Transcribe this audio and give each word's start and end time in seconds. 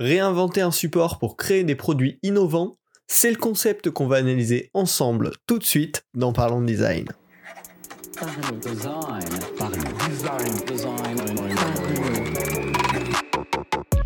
Réinventer 0.00 0.60
un 0.60 0.72
support 0.72 1.20
pour 1.20 1.36
créer 1.36 1.62
des 1.62 1.76
produits 1.76 2.18
innovants, 2.24 2.78
c'est 3.06 3.30
le 3.30 3.36
concept 3.36 3.90
qu'on 3.90 4.08
va 4.08 4.16
analyser 4.16 4.68
ensemble 4.74 5.30
tout 5.46 5.60
de 5.60 5.64
suite 5.64 6.04
dans 6.14 6.32
Parlons 6.32 6.62
Design. 6.62 7.06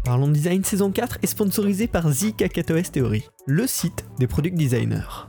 Parlons 0.04 0.28
Design 0.28 0.62
saison 0.62 0.90
4 0.92 1.20
est 1.22 1.26
sponsorisé 1.26 1.86
par 1.86 2.04
The 2.04 2.36
KatoS 2.36 2.92
Theory, 2.92 3.24
le 3.46 3.66
site 3.66 4.04
des 4.18 4.26
product 4.26 4.58
designers. 4.58 5.26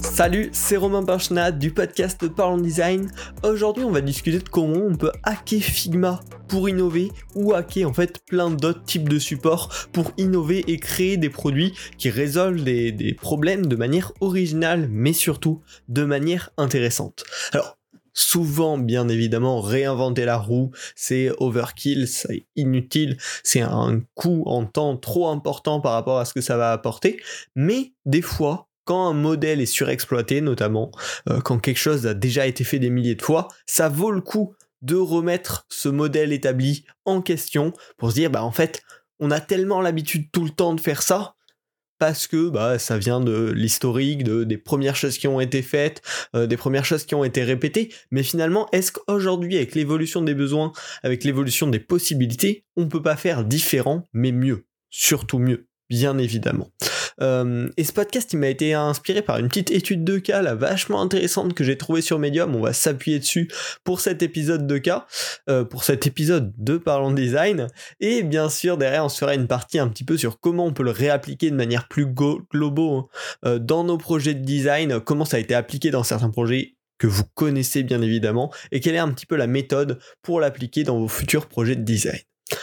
Salut, 0.00 0.50
c'est 0.50 0.76
Romain 0.76 1.04
Parchenat 1.04 1.52
du 1.52 1.70
podcast 1.70 2.28
Parlons 2.28 2.58
Design. 2.58 3.12
Aujourd'hui, 3.44 3.84
on 3.84 3.92
va 3.92 4.00
discuter 4.00 4.40
de 4.40 4.48
comment 4.48 4.86
on 4.88 4.96
peut 4.96 5.12
hacker 5.22 5.62
Figma 5.62 6.20
pour 6.52 6.68
innover 6.68 7.10
ou 7.34 7.54
hacker 7.54 7.88
en 7.88 7.94
fait 7.94 8.22
plein 8.26 8.50
d'autres 8.50 8.84
types 8.84 9.08
de 9.08 9.18
supports 9.18 9.70
pour 9.90 10.12
innover 10.18 10.62
et 10.70 10.76
créer 10.76 11.16
des 11.16 11.30
produits 11.30 11.72
qui 11.96 12.10
résolvent 12.10 12.62
des, 12.62 13.16
problèmes 13.18 13.64
de 13.64 13.74
manière 13.74 14.12
originale 14.20 14.86
mais 14.90 15.14
surtout 15.14 15.62
de 15.88 16.04
manière 16.04 16.50
intéressante. 16.58 17.24
Alors, 17.52 17.78
souvent, 18.12 18.76
bien 18.76 19.08
évidemment, 19.08 19.62
réinventer 19.62 20.26
la 20.26 20.36
roue, 20.36 20.72
c'est 20.94 21.30
overkill, 21.38 22.06
c'est 22.06 22.44
inutile, 22.54 23.16
c'est 23.42 23.62
un 23.62 24.02
coût 24.14 24.42
en 24.44 24.66
temps 24.66 24.98
trop 24.98 25.28
important 25.28 25.80
par 25.80 25.92
rapport 25.92 26.18
à 26.18 26.26
ce 26.26 26.34
que 26.34 26.42
ça 26.42 26.58
va 26.58 26.72
apporter. 26.72 27.18
Mais 27.56 27.92
des 28.04 28.20
fois, 28.20 28.68
quand 28.84 29.08
un 29.08 29.14
modèle 29.14 29.62
est 29.62 29.66
surexploité, 29.66 30.42
notamment 30.42 30.90
euh, 31.30 31.40
quand 31.40 31.58
quelque 31.58 31.78
chose 31.78 32.06
a 32.06 32.12
déjà 32.12 32.46
été 32.46 32.62
fait 32.62 32.78
des 32.78 32.90
milliers 32.90 33.14
de 33.14 33.22
fois, 33.22 33.48
ça 33.64 33.88
vaut 33.88 34.10
le 34.10 34.20
coup 34.20 34.54
de 34.82 34.96
remettre 34.96 35.66
ce 35.68 35.88
modèle 35.88 36.32
établi 36.32 36.84
en 37.04 37.22
question 37.22 37.72
pour 37.96 38.10
se 38.10 38.16
dire 38.16 38.30
bah 38.30 38.44
en 38.44 38.52
fait 38.52 38.82
on 39.18 39.30
a 39.30 39.40
tellement 39.40 39.80
l'habitude 39.80 40.30
tout 40.32 40.44
le 40.44 40.50
temps 40.50 40.74
de 40.74 40.80
faire 40.80 41.02
ça 41.02 41.36
parce 42.02 42.26
que 42.26 42.48
bah 42.48 42.80
ça 42.80 42.98
vient 42.98 43.20
de 43.20 43.52
l'historique, 43.54 44.24
de 44.24 44.42
des 44.42 44.58
premières 44.58 44.96
choses 44.96 45.18
qui 45.18 45.28
ont 45.28 45.40
été 45.40 45.62
faites, 45.62 46.02
euh, 46.34 46.48
des 46.48 46.56
premières 46.56 46.84
choses 46.84 47.04
qui 47.04 47.14
ont 47.14 47.22
été 47.22 47.44
répétées. 47.44 47.94
Mais 48.10 48.24
finalement, 48.24 48.68
est-ce 48.72 48.90
qu'aujourd'hui, 48.90 49.54
avec 49.54 49.76
l'évolution 49.76 50.20
des 50.20 50.34
besoins, 50.34 50.72
avec 51.04 51.22
l'évolution 51.22 51.68
des 51.68 51.78
possibilités, 51.78 52.64
on 52.74 52.88
peut 52.88 53.02
pas 53.02 53.14
faire 53.14 53.44
différent, 53.44 54.08
mais 54.12 54.32
mieux, 54.32 54.66
surtout 54.90 55.38
mieux, 55.38 55.68
bien 55.88 56.18
évidemment. 56.18 56.72
Euh, 57.20 57.68
et 57.76 57.84
ce 57.84 57.92
podcast, 57.92 58.32
il 58.32 58.38
m'a 58.38 58.48
été 58.48 58.74
inspiré 58.74 59.22
par 59.22 59.38
une 59.38 59.48
petite 59.48 59.70
étude 59.70 60.04
de 60.04 60.18
cas, 60.18 60.42
là, 60.42 60.54
vachement 60.54 61.00
intéressante 61.00 61.54
que 61.54 61.64
j'ai 61.64 61.76
trouvée 61.76 62.02
sur 62.02 62.18
Medium. 62.18 62.54
On 62.54 62.60
va 62.60 62.72
s'appuyer 62.72 63.18
dessus 63.18 63.50
pour 63.84 64.00
cet 64.00 64.22
épisode 64.22 64.66
de 64.66 64.78
cas, 64.78 65.06
euh, 65.48 65.64
pour 65.64 65.84
cet 65.84 66.06
épisode 66.06 66.52
de 66.58 66.76
Parlons 66.76 67.12
Design. 67.12 67.68
Et 68.00 68.22
bien 68.22 68.48
sûr, 68.48 68.76
derrière, 68.78 69.04
on 69.04 69.08
se 69.08 69.18
fera 69.18 69.34
une 69.34 69.46
partie 69.46 69.78
un 69.78 69.88
petit 69.88 70.04
peu 70.04 70.16
sur 70.16 70.40
comment 70.40 70.66
on 70.66 70.72
peut 70.72 70.84
le 70.84 70.90
réappliquer 70.90 71.50
de 71.50 71.56
manière 71.56 71.88
plus 71.88 72.06
globale 72.06 72.72
hein, 72.78 73.06
euh, 73.44 73.58
dans 73.58 73.84
nos 73.84 73.98
projets 73.98 74.34
de 74.34 74.44
design, 74.44 75.00
comment 75.00 75.24
ça 75.24 75.36
a 75.36 75.40
été 75.40 75.54
appliqué 75.54 75.90
dans 75.90 76.02
certains 76.02 76.30
projets 76.30 76.76
que 76.98 77.06
vous 77.06 77.24
connaissez 77.34 77.82
bien 77.82 78.00
évidemment, 78.00 78.52
et 78.70 78.80
quelle 78.80 78.94
est 78.94 78.98
un 78.98 79.10
petit 79.10 79.26
peu 79.26 79.36
la 79.36 79.48
méthode 79.48 79.98
pour 80.22 80.40
l'appliquer 80.40 80.84
dans 80.84 80.98
vos 80.98 81.08
futurs 81.08 81.46
projets 81.46 81.74
de 81.74 81.82
design. 81.82 82.20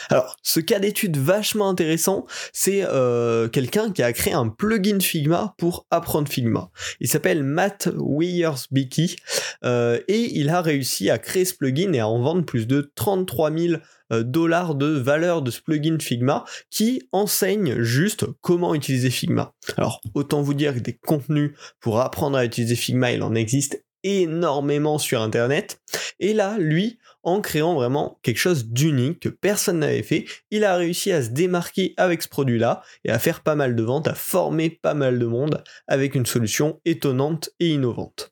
Alors, 0.10 0.36
ce 0.44 0.60
cas 0.60 0.80
d'étude 0.80 1.18
vachement 1.18 1.70
intéressant, 1.70 2.26
c'est 2.52 2.84
euh, 2.84 3.48
quelqu'un 3.48 3.92
qui 3.92 4.02
a 4.02 4.12
créé 4.14 4.34
un 4.34 4.48
plugin 4.48 5.00
Figma 5.00 5.54
pour 5.58 5.86
apprendre 5.92 6.28
Figma. 6.28 6.72
Il 7.00 7.08
s'appelle 7.08 7.44
Matt 7.44 7.90
Weyersbecky 7.96 9.18
euh, 9.64 10.00
et 10.08 10.38
il 10.40 10.50
a 10.50 10.62
réussi 10.62 11.10
à 11.10 11.18
créer 11.18 11.46
ce 11.46 11.54
plugin 11.54 11.94
et 11.94 12.00
à 12.00 12.08
en 12.08 12.22
vendre 12.22 12.44
plus 12.44 12.68
de 12.68 12.92
33 12.96 13.56
000 13.56 13.74
euh, 14.12 14.24
dollars 14.24 14.76
de 14.76 14.88
valeur 14.88 15.42
de 15.42 15.52
ce 15.52 15.62
plugin 15.62 16.00
Figma 16.00 16.44
qui 16.72 17.04
enseigne 17.12 17.82
juste 17.82 18.26
comment 18.42 18.74
utiliser 18.74 19.10
Figma. 19.10 19.54
Alors, 19.78 20.02
autant 20.16 20.42
vous 20.42 20.54
dire 20.56 20.74
que 20.74 20.80
des 20.80 20.94
contenus 20.94 21.52
pour 21.80 22.00
apprendre 22.00 22.38
à 22.38 22.46
utiliser 22.46 22.76
Figma, 22.76 23.12
il 23.12 23.22
en 23.22 23.36
existe 23.36 23.84
énormément 24.04 24.98
sur 24.98 25.22
Internet. 25.22 25.82
Et 26.20 26.34
là, 26.34 26.58
lui, 26.58 27.00
en 27.24 27.42
créant 27.42 27.74
vraiment 27.74 28.20
quelque 28.24 28.38
chose 28.38 28.68
d'unique 28.68 29.20
que 29.22 29.30
personne 29.30 29.80
n'avait 29.80 30.04
fait, 30.04 30.26
il 30.52 30.64
a 30.64 30.76
réussi 30.76 31.12
à 31.12 31.22
se 31.22 31.30
démarquer 31.30 31.94
avec 31.98 32.22
ce 32.22 32.30
produit-là 32.30 32.82
et 33.04 33.12
à 33.12 33.20
faire 33.20 33.42
pas 33.42 33.56
mal 33.56 33.76
de 33.76 33.84
ventes, 33.84 34.08
à 34.08 34.16
former 34.16 34.70
pas 34.70 34.94
mal 34.94 35.20
de 35.20 35.26
monde 35.26 35.64
avec 35.88 36.16
une 36.16 36.26
solution 36.26 36.80
étonnante 36.86 37.50
et 37.60 37.70
innovante. 37.70 38.32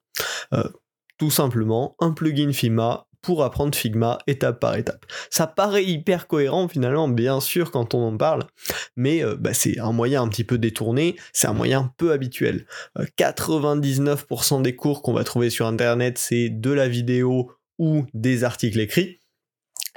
Euh, 0.54 0.64
tout 1.18 1.32
simplement, 1.32 1.96
un 2.00 2.12
plugin 2.12 2.52
Figma 2.54 3.07
pour 3.28 3.44
apprendre 3.44 3.76
Figma 3.76 4.20
étape 4.26 4.62
par 4.62 4.78
étape. 4.78 5.06
Ça 5.30 5.48
paraît 5.48 5.84
hyper 5.84 6.28
cohérent 6.28 6.70
finalement, 6.70 7.10
bien 7.10 7.42
sûr, 7.42 7.72
quand 7.72 7.94
on 7.94 8.08
en 8.08 8.16
parle, 8.16 8.44
mais 8.96 9.22
euh, 9.22 9.36
bah, 9.36 9.54
c'est 9.54 9.80
un 9.80 9.92
moyen 9.92 10.22
un 10.22 10.30
petit 10.30 10.46
peu 10.46 10.58
détourné, 10.58 11.18
c'est 11.34 11.48
un 11.48 11.54
moyen 11.54 11.94
peu 11.98 12.14
habituel. 12.14 12.66
99% 13.20 14.60
euh, 14.60 14.62
des 14.62 14.78
cours 14.78 15.02
qu'on 15.02 15.12
va 15.12 15.26
trouver 15.26 15.50
sur 15.50 15.68
Internet, 15.68 16.18
c'est 16.18 16.48
de 16.48 16.72
la 16.72 16.88
vidéo 16.88 17.52
ou 17.78 18.06
des 18.14 18.46
articles 18.46 18.80
écrits. 18.80 19.20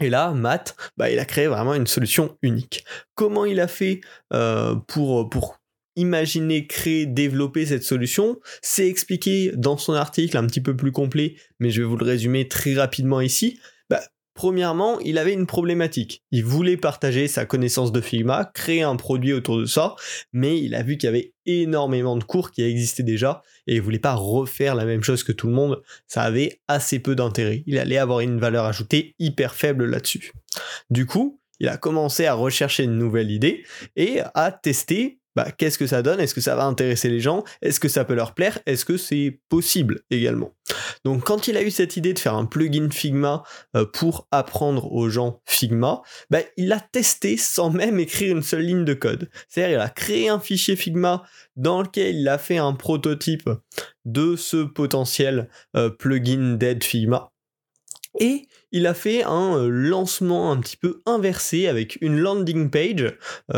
Et 0.01 0.11
là, 0.11 0.33
Matt, 0.33 0.75
bah, 0.97 1.09
il 1.09 1.21
a 1.21 1.25
créé 1.25 1.47
vraiment 1.47 1.75
une 1.75 1.87
solution 1.87 2.37
unique. 2.43 2.85
Comment 3.15 3.45
il 3.45 3.61
a 3.61 3.69
fait 3.69 4.01
euh, 4.33 4.75
pour, 4.75 5.31
pour 5.31 5.60
imaginer, 6.01 6.67
créer, 6.67 7.07
développer 7.07 7.67
cette 7.67 7.85
solution. 7.85 8.39
C'est 8.63 8.89
expliqué 8.89 9.53
dans 9.55 9.77
son 9.77 9.93
article 9.93 10.37
un 10.37 10.47
petit 10.47 10.63
peu 10.63 10.75
plus 10.75 10.93
complet, 10.93 11.37
mais 11.59 11.71
je 11.71 11.83
vais 11.83 11.87
vous 11.87 11.97
le 11.97 12.07
résumer 12.07 12.49
très 12.49 12.75
rapidement 12.75 13.21
ici. 13.21 13.61
Bah, 13.91 14.01
premièrement, 14.35 14.99
il 15.01 15.19
avait 15.19 15.35
une 15.35 15.47
problématique. 15.47 16.23
Il 16.31 16.45
voulait 16.45 16.79
partager 16.79 17.29
sa 17.29 17.45
connaissance 17.45 17.93
de 17.93 18.01
Figma, 18.01 18.51
créer 18.55 18.83
un 18.83 18.97
produit 18.97 19.35
autour 19.35 19.59
de 19.59 19.67
ça, 19.67 19.95
mais 20.33 20.59
il 20.59 20.75
a 20.75 20.83
vu 20.83 20.97
qu'il 20.97 21.07
y 21.07 21.11
avait 21.11 21.35
énormément 21.45 22.17
de 22.17 22.25
cours 22.25 22.51
qui 22.51 22.63
existaient 22.63 23.03
déjà 23.03 23.43
et 23.67 23.77
il 23.77 23.83
voulait 23.83 23.99
pas 23.99 24.15
refaire 24.15 24.75
la 24.75 24.87
même 24.87 25.03
chose 25.03 25.23
que 25.23 25.33
tout 25.33 25.49
le 25.49 25.53
monde. 25.53 25.83
Ça 26.07 26.23
avait 26.23 26.61
assez 26.67 26.99
peu 26.99 27.15
d'intérêt. 27.15 27.63
Il 27.67 27.79
allait 27.79 27.99
avoir 27.99 28.21
une 28.21 28.41
valeur 28.41 28.65
ajoutée 28.65 29.15
hyper 29.19 29.55
faible 29.55 29.85
là-dessus. 29.85 30.33
Du 30.89 31.05
coup, 31.05 31.41
il 31.61 31.69
a 31.69 31.77
commencé 31.77 32.25
à 32.25 32.35
rechercher 32.35 32.85
une 32.85 32.97
nouvelle 32.97 33.31
idée 33.31 33.65
et 33.95 34.21
à 34.35 34.51
tester 34.51 35.20
bah, 35.37 35.51
qu'est-ce 35.57 35.79
que 35.79 35.87
ça 35.87 36.03
donne? 36.03 36.21
Est-ce 36.21 36.35
que 36.35 36.41
ça 36.41 36.57
va 36.57 36.65
intéresser 36.65 37.09
les 37.09 37.21
gens? 37.21 37.45
Est-ce 37.63 37.81
que 37.81 37.89
ça 37.89 38.05
peut 38.05 38.15
leur 38.15 38.35
plaire? 38.35 38.59
Est-ce 38.67 38.85
que 38.85 38.97
c'est 38.97 39.41
possible 39.49 40.01
également? 40.11 40.55
Donc 41.05 41.25
quand 41.25 41.49
il 41.49 41.57
a 41.57 41.63
eu 41.63 41.71
cette 41.71 41.97
idée 41.97 42.13
de 42.13 42.19
faire 42.19 42.35
un 42.35 42.47
plugin 42.47 42.91
Figma 42.91 43.43
euh, 43.77 43.85
pour 43.85 44.27
apprendre 44.31 44.93
aux 44.93 45.09
gens 45.09 45.41
Figma, 45.47 46.03
bah, 46.31 46.41
il 46.57 46.73
a 46.73 46.81
testé 46.81 47.37
sans 47.37 47.71
même 47.71 47.99
écrire 48.01 48.35
une 48.37 48.43
seule 48.43 48.63
ligne 48.63 48.85
de 48.85 48.95
code. 48.95 49.31
C'est-à-dire 49.49 49.79
il 49.79 49.81
a 49.81 49.89
créé 49.89 50.29
un 50.29 50.41
fichier 50.41 50.77
Figma 50.77 51.23
dans 51.57 51.83
lequel 51.83 52.17
il 52.17 52.29
a 52.29 52.39
fait 52.39 52.59
un 52.59 52.73
prototype 52.73 53.51
de 54.05 54.37
ce 54.37 54.65
potentiel 54.65 55.49
euh, 55.77 55.91
plugin 55.91 56.57
d'aide 56.57 56.85
Figma. 56.85 57.31
Et 58.19 58.49
il 58.73 58.87
a 58.87 58.95
fait 58.95 59.25
un 59.25 59.57
euh, 59.57 59.69
lancement 59.69 60.53
un 60.53 60.59
petit 60.59 60.77
peu 60.77 61.01
inversé 61.07 61.67
avec 61.67 61.99
une 62.01 62.19
landing 62.19 62.71
page, 62.71 63.03
euh, 63.03 63.15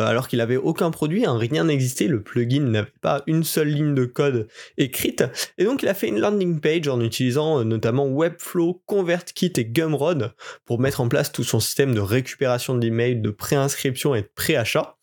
alors 0.06 0.28
qu'il 0.28 0.40
avait 0.40 0.56
aucun 0.56 0.90
produit, 0.90 1.26
hein, 1.26 1.36
rien 1.36 1.64
n'existait, 1.64 2.06
le 2.06 2.22
plugin 2.22 2.62
n'avait 2.62 2.88
pas 3.00 3.22
une 3.26 3.44
seule 3.44 3.68
ligne 3.68 3.94
de 3.94 4.04
code 4.04 4.48
écrite, 4.78 5.24
et 5.58 5.64
donc 5.64 5.82
il 5.82 5.88
a 5.88 5.94
fait 5.94 6.08
une 6.08 6.20
landing 6.20 6.60
page 6.60 6.88
en 6.88 7.00
utilisant 7.00 7.60
euh, 7.60 7.64
notamment 7.64 8.06
Webflow, 8.06 8.82
ConvertKit 8.86 9.52
et 9.56 9.64
Gumroad 9.64 10.32
pour 10.64 10.80
mettre 10.80 11.00
en 11.00 11.08
place 11.08 11.32
tout 11.32 11.44
son 11.44 11.60
système 11.60 11.94
de 11.94 12.00
récupération 12.00 12.74
d'emails, 12.74 13.20
de 13.20 13.30
préinscription 13.30 14.14
et 14.14 14.22
de 14.22 14.30
préachat, 14.34 14.96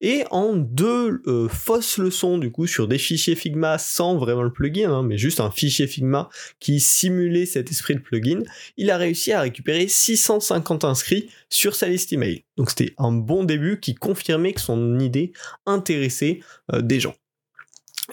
et 0.00 0.24
en 0.30 0.54
deux 0.54 1.22
fausses 1.48 1.98
leçons 1.98 2.38
du 2.38 2.50
coup 2.50 2.66
sur 2.66 2.88
des 2.88 2.98
fichiers 2.98 3.34
Figma 3.34 3.78
sans 3.78 4.16
vraiment 4.16 4.42
le 4.42 4.52
plugin, 4.52 4.92
hein, 4.92 5.02
mais 5.02 5.18
juste 5.18 5.40
un 5.40 5.50
fichier 5.50 5.86
Figma 5.86 6.28
qui 6.60 6.80
simulait 6.80 7.46
cet 7.46 7.70
esprit 7.70 7.94
de 7.94 8.00
plugin, 8.00 8.42
il 8.76 8.90
a 8.90 8.96
réussi 8.96 9.32
à 9.32 9.40
récupérer 9.40 9.88
650 9.88 10.84
inscrits 10.84 11.30
sur 11.48 11.74
sa 11.74 11.88
liste 11.88 12.12
email. 12.12 12.44
Donc 12.56 12.70
c'était 12.70 12.94
un 12.98 13.12
bon 13.12 13.44
début 13.44 13.80
qui 13.80 13.94
confirmait 13.94 14.52
que 14.52 14.60
son 14.60 14.98
idée 14.98 15.32
intéressait 15.66 16.40
euh, 16.72 16.82
des 16.82 17.00
gens. 17.00 17.14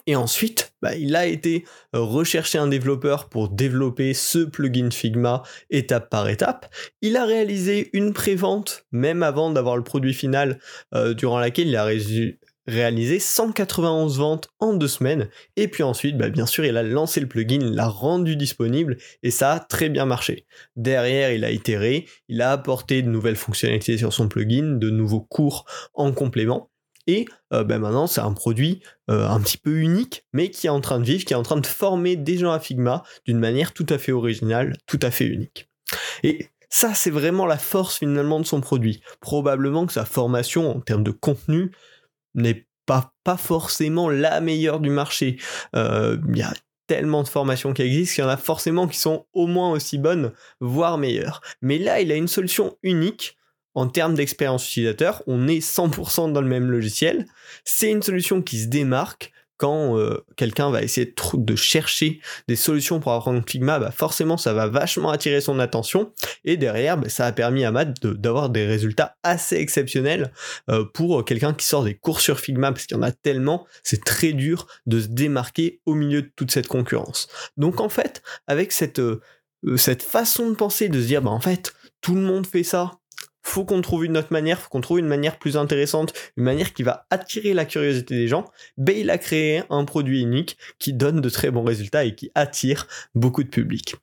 Et 0.07 0.15
ensuite, 0.15 0.73
bah, 0.81 0.95
il 0.95 1.15
a 1.15 1.25
été 1.25 1.65
rechercher 1.91 2.57
un 2.57 2.67
développeur 2.67 3.27
pour 3.27 3.49
développer 3.49 4.13
ce 4.13 4.39
plugin 4.39 4.89
Figma 4.89 5.43
étape 5.69 6.09
par 6.09 6.29
étape. 6.29 6.73
Il 7.01 7.17
a 7.17 7.25
réalisé 7.25 7.89
une 7.93 8.13
prévente, 8.13 8.85
même 8.91 9.21
avant 9.21 9.51
d'avoir 9.51 9.75
le 9.75 9.83
produit 9.83 10.13
final, 10.13 10.59
euh, 10.93 11.13
durant 11.13 11.39
laquelle 11.39 11.67
il 11.67 11.75
a 11.75 11.83
réalisé 12.67 13.19
191 13.19 14.17
ventes 14.17 14.49
en 14.59 14.73
deux 14.73 14.87
semaines. 14.87 15.29
Et 15.57 15.67
puis 15.67 15.83
ensuite, 15.83 16.17
bah, 16.17 16.29
bien 16.29 16.45
sûr, 16.45 16.63
il 16.63 16.77
a 16.77 16.83
lancé 16.83 17.19
le 17.19 17.27
plugin, 17.27 17.59
l'a 17.59 17.87
rendu 17.87 18.37
disponible 18.37 18.97
et 19.23 19.31
ça 19.31 19.51
a 19.53 19.59
très 19.59 19.89
bien 19.89 20.05
marché. 20.05 20.45
Derrière, 20.77 21.33
il 21.33 21.43
a 21.43 21.51
itéré, 21.51 22.07
il 22.29 22.41
a 22.41 22.53
apporté 22.53 23.01
de 23.01 23.09
nouvelles 23.09 23.35
fonctionnalités 23.35 23.97
sur 23.97 24.13
son 24.13 24.29
plugin, 24.29 24.77
de 24.77 24.89
nouveaux 24.89 25.21
cours 25.21 25.65
en 25.93 26.13
complément. 26.13 26.70
Et 27.11 27.25
euh, 27.51 27.65
bah, 27.65 27.77
maintenant, 27.77 28.07
c'est 28.07 28.21
un 28.21 28.31
produit 28.31 28.81
euh, 29.09 29.27
un 29.27 29.41
petit 29.41 29.57
peu 29.57 29.79
unique, 29.79 30.25
mais 30.31 30.49
qui 30.49 30.67
est 30.67 30.69
en 30.69 30.79
train 30.79 30.97
de 30.97 31.03
vivre, 31.03 31.25
qui 31.25 31.33
est 31.33 31.35
en 31.35 31.43
train 31.43 31.59
de 31.59 31.67
former 31.67 32.15
des 32.15 32.37
gens 32.37 32.53
à 32.53 32.59
Figma 32.61 33.03
d'une 33.25 33.37
manière 33.37 33.73
tout 33.73 33.85
à 33.89 33.97
fait 33.97 34.13
originale, 34.13 34.77
tout 34.87 34.99
à 35.01 35.11
fait 35.11 35.25
unique. 35.25 35.69
Et 36.23 36.47
Ça, 36.73 36.93
c'est 36.93 37.11
vraiment 37.11 37.45
la 37.45 37.57
force 37.57 37.97
finalement 37.97 38.39
de 38.39 38.45
son 38.45 38.61
produit. 38.61 39.01
Probablement 39.19 39.85
que 39.85 39.91
sa 39.91 40.05
formation 40.05 40.77
en 40.77 40.79
termes 40.79 41.03
de 41.03 41.11
contenu 41.11 41.73
n'est 42.33 42.65
pas, 42.85 43.13
pas 43.25 43.35
forcément 43.35 44.09
la 44.09 44.39
meilleure 44.39 44.79
du 44.79 44.89
marché. 44.89 45.37
Euh, 45.75 46.17
il 46.29 46.37
y 46.37 46.41
a 46.41 46.53
tellement 46.87 47.23
de 47.23 47.27
formations 47.27 47.73
qui 47.73 47.81
existent 47.81 48.15
qu'il 48.15 48.23
y 48.23 48.27
en 48.27 48.29
a 48.29 48.37
forcément 48.37 48.87
qui 48.87 48.99
sont 48.99 49.25
au 49.33 49.47
moins 49.47 49.71
aussi 49.71 49.97
bonnes, 49.97 50.31
voire 50.61 50.97
meilleures. 50.97 51.41
Mais 51.61 51.77
là, 51.77 51.99
il 51.99 52.09
a 52.09 52.15
une 52.15 52.29
solution 52.29 52.77
unique 52.83 53.37
en 53.75 53.87
termes 53.87 54.15
d'expérience 54.15 54.67
utilisateur. 54.67 55.23
On 55.27 55.47
est 55.47 55.59
100% 55.59 56.31
dans 56.31 56.41
le 56.41 56.47
même 56.47 56.69
logiciel. 56.69 57.25
C'est 57.63 57.89
une 57.89 58.01
solution 58.01 58.41
qui 58.41 58.59
se 58.59 58.67
démarque 58.67 59.31
quand 59.61 59.95
euh, 59.95 60.25
quelqu'un 60.37 60.71
va 60.71 60.81
essayer 60.81 61.13
de, 61.35 61.55
chercher 61.55 62.19
des 62.47 62.55
solutions 62.55 62.99
pour 62.99 63.11
apprendre 63.11 63.43
Figma, 63.47 63.77
bah 63.77 63.91
forcément 63.91 64.35
ça 64.35 64.53
va 64.53 64.65
vachement 64.65 65.11
attirer 65.11 65.39
son 65.39 65.59
attention 65.59 66.13
et 66.43 66.57
derrière 66.57 66.97
bah, 66.97 67.09
ça 67.09 67.27
a 67.27 67.31
permis 67.31 67.63
à 67.63 67.69
Matt 67.69 68.03
d'avoir 68.03 68.49
des 68.49 68.65
résultats 68.65 69.17
assez 69.21 69.57
exceptionnels 69.57 70.33
euh, 70.71 70.83
pour 70.83 71.23
quelqu'un 71.25 71.53
qui 71.53 71.67
sort 71.67 71.83
des 71.83 71.93
cours 71.93 72.21
sur 72.21 72.39
Figma 72.39 72.71
parce 72.71 72.87
qu'il 72.87 72.97
y 72.97 72.99
en 72.99 73.03
a 73.03 73.11
tellement, 73.11 73.67
c'est 73.83 74.03
très 74.03 74.33
dur 74.33 74.65
de 74.87 74.99
se 74.99 75.09
démarquer 75.09 75.79
au 75.85 75.93
milieu 75.93 76.23
de 76.23 76.31
toute 76.35 76.49
cette 76.49 76.67
concurrence. 76.67 77.27
Donc 77.55 77.81
en 77.81 77.89
fait, 77.89 78.23
avec 78.47 78.71
cette, 78.71 78.97
euh, 78.97 79.21
cette 79.77 80.01
façon 80.01 80.49
de 80.49 80.55
penser, 80.55 80.89
de 80.89 80.99
se 80.99 81.05
dire 81.05 81.21
bah 81.21 81.29
en 81.29 81.39
fait 81.39 81.71
tout 82.01 82.15
le 82.15 82.21
monde 82.21 82.47
fait 82.47 82.63
ça, 82.63 82.93
faut 83.43 83.65
qu'on 83.65 83.81
trouve 83.81 84.05
une 84.05 84.17
autre 84.17 84.31
manière, 84.31 84.59
faut 84.59 84.69
qu'on 84.69 84.81
trouve 84.81 84.99
une 84.99 85.07
manière 85.07 85.39
plus 85.39 85.57
intéressante, 85.57 86.13
une 86.37 86.43
manière 86.43 86.73
qui 86.73 86.83
va 86.83 87.05
attirer 87.09 87.53
la 87.53 87.65
curiosité 87.65 88.15
des 88.15 88.27
gens, 88.27 88.45
ben 88.77 88.95
il 88.97 89.09
a 89.09 89.17
créé 89.17 89.63
un 89.69 89.85
produit 89.85 90.21
unique 90.21 90.57
qui 90.79 90.93
donne 90.93 91.21
de 91.21 91.29
très 91.29 91.51
bons 91.51 91.63
résultats 91.63 92.05
et 92.05 92.15
qui 92.15 92.31
attire 92.35 92.87
beaucoup 93.15 93.43
de 93.43 93.49
public. 93.49 93.95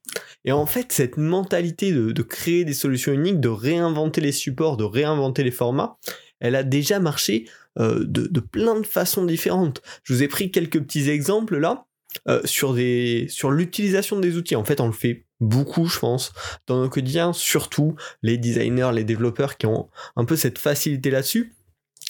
Et 0.44 0.52
en 0.52 0.66
fait, 0.66 0.92
cette 0.92 1.16
mentalité 1.16 1.92
de, 1.92 2.22
créer 2.22 2.64
des 2.64 2.74
solutions 2.74 3.12
uniques, 3.12 3.40
de 3.40 3.48
réinventer 3.48 4.20
les 4.20 4.32
supports, 4.32 4.76
de 4.76 4.84
réinventer 4.84 5.42
les 5.42 5.50
formats, 5.50 5.98
elle 6.40 6.54
a 6.54 6.62
déjà 6.62 7.00
marché 7.00 7.48
euh, 7.78 8.04
de, 8.04 8.40
plein 8.40 8.80
de 8.80 8.86
façons 8.86 9.24
différentes. 9.24 9.82
Je 10.04 10.14
vous 10.14 10.22
ai 10.22 10.28
pris 10.28 10.50
quelques 10.50 10.80
petits 10.80 11.08
exemples 11.10 11.58
là. 11.58 11.86
Euh, 12.26 12.40
sur, 12.44 12.72
des, 12.74 13.26
sur 13.28 13.50
l'utilisation 13.50 14.18
des 14.18 14.36
outils. 14.36 14.56
En 14.56 14.64
fait, 14.64 14.80
on 14.80 14.86
le 14.86 14.92
fait 14.92 15.26
beaucoup, 15.40 15.86
je 15.86 15.98
pense, 15.98 16.32
dans 16.66 16.80
nos 16.80 16.88
quotidiens, 16.88 17.32
surtout 17.32 17.96
les 18.22 18.38
designers, 18.38 18.90
les 18.94 19.04
développeurs 19.04 19.56
qui 19.56 19.66
ont 19.66 19.88
un 20.16 20.24
peu 20.24 20.34
cette 20.34 20.58
facilité 20.58 21.10
là-dessus. 21.10 21.54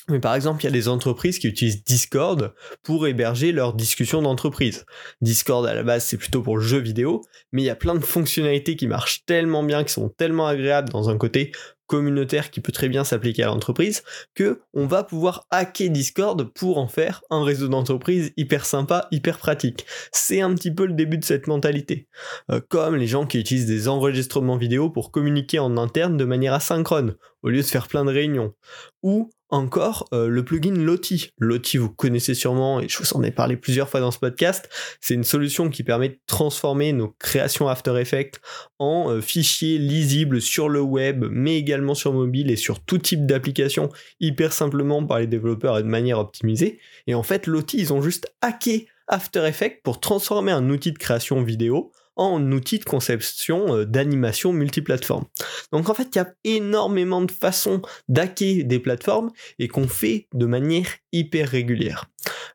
Mais 0.08 0.20
par 0.20 0.34
exemple, 0.34 0.62
il 0.62 0.66
y 0.66 0.68
a 0.68 0.72
des 0.72 0.88
entreprises 0.88 1.38
qui 1.38 1.48
utilisent 1.48 1.84
Discord 1.84 2.54
pour 2.82 3.06
héberger 3.06 3.52
leurs 3.52 3.74
discussions 3.74 4.22
d'entreprise. 4.22 4.86
Discord 5.20 5.66
à 5.66 5.74
la 5.74 5.82
base, 5.82 6.04
c'est 6.04 6.16
plutôt 6.16 6.42
pour 6.42 6.56
le 6.56 6.62
jeu 6.62 6.78
vidéo, 6.78 7.22
mais 7.52 7.62
il 7.62 7.66
y 7.66 7.70
a 7.70 7.76
plein 7.76 7.94
de 7.94 8.04
fonctionnalités 8.04 8.76
qui 8.76 8.86
marchent 8.86 9.24
tellement 9.26 9.62
bien, 9.62 9.84
qui 9.84 9.92
sont 9.92 10.08
tellement 10.08 10.46
agréables 10.46 10.88
dans 10.88 11.10
un 11.10 11.18
côté 11.18 11.52
communautaire 11.88 12.50
qui 12.50 12.60
peut 12.60 12.70
très 12.70 12.88
bien 12.88 13.02
s'appliquer 13.02 13.42
à 13.42 13.46
l'entreprise, 13.46 14.04
que 14.34 14.60
on 14.74 14.86
va 14.86 15.02
pouvoir 15.02 15.46
hacker 15.50 15.90
Discord 15.90 16.52
pour 16.54 16.78
en 16.78 16.86
faire 16.86 17.22
un 17.30 17.42
réseau 17.42 17.66
d'entreprise 17.66 18.32
hyper 18.36 18.66
sympa, 18.66 19.08
hyper 19.10 19.38
pratique. 19.38 19.86
C'est 20.12 20.40
un 20.40 20.54
petit 20.54 20.70
peu 20.70 20.86
le 20.86 20.92
début 20.92 21.18
de 21.18 21.24
cette 21.24 21.46
mentalité. 21.46 22.06
Euh, 22.50 22.60
comme 22.68 22.94
les 22.94 23.06
gens 23.06 23.26
qui 23.26 23.40
utilisent 23.40 23.66
des 23.66 23.88
enregistrements 23.88 24.58
vidéo 24.58 24.90
pour 24.90 25.10
communiquer 25.10 25.58
en 25.58 25.76
interne 25.76 26.16
de 26.16 26.24
manière 26.24 26.52
asynchrone, 26.52 27.16
au 27.42 27.48
lieu 27.48 27.62
de 27.62 27.66
faire 27.66 27.88
plein 27.88 28.04
de 28.04 28.12
réunions. 28.12 28.54
Ou 29.02 29.30
encore 29.50 30.08
euh, 30.12 30.28
le 30.28 30.44
plugin 30.44 30.74
Lottie. 30.74 31.32
Lottie, 31.38 31.78
vous 31.78 31.90
connaissez 31.90 32.34
sûrement, 32.34 32.80
et 32.80 32.88
je 32.88 32.98
vous 32.98 33.12
en 33.14 33.22
ai 33.22 33.30
parlé 33.30 33.56
plusieurs 33.56 33.88
fois 33.88 34.00
dans 34.00 34.10
ce 34.10 34.18
podcast, 34.18 34.68
c'est 35.00 35.14
une 35.14 35.24
solution 35.24 35.70
qui 35.70 35.82
permet 35.82 36.10
de 36.10 36.18
transformer 36.26 36.92
nos 36.92 37.08
créations 37.18 37.68
After 37.68 37.98
Effects 37.98 38.40
en 38.78 39.10
euh, 39.10 39.20
fichiers 39.20 39.78
lisibles 39.78 40.40
sur 40.40 40.68
le 40.68 40.80
web, 40.80 41.24
mais 41.30 41.56
également 41.56 41.94
sur 41.94 42.12
mobile 42.12 42.50
et 42.50 42.56
sur 42.56 42.80
tout 42.80 42.98
type 42.98 43.26
d'application, 43.26 43.88
hyper 44.20 44.52
simplement 44.52 45.04
par 45.04 45.18
les 45.18 45.26
développeurs 45.26 45.78
et 45.78 45.82
de 45.82 45.88
manière 45.88 46.18
optimisée. 46.18 46.78
Et 47.06 47.14
en 47.14 47.22
fait, 47.22 47.46
Lottie, 47.46 47.78
ils 47.78 47.92
ont 47.92 48.02
juste 48.02 48.32
hacké 48.42 48.88
After 49.08 49.46
Effects 49.46 49.80
pour 49.82 50.00
transformer 50.00 50.52
un 50.52 50.68
outil 50.68 50.92
de 50.92 50.98
création 50.98 51.42
vidéo 51.42 51.92
en 52.18 52.52
outil 52.52 52.78
de 52.78 52.84
conception 52.84 53.74
euh, 53.74 53.86
d'animation 53.86 54.52
multiplateforme. 54.52 55.24
Donc 55.72 55.88
en 55.88 55.94
fait, 55.94 56.08
il 56.14 56.18
y 56.18 56.20
a 56.20 56.34
énormément 56.44 57.22
de 57.22 57.32
façons 57.32 57.80
d'hacker 58.08 58.64
des 58.64 58.80
plateformes 58.80 59.30
et 59.58 59.68
qu'on 59.68 59.88
fait 59.88 60.28
de 60.34 60.46
manière 60.46 60.88
hyper 61.12 61.48
régulière. 61.48 62.10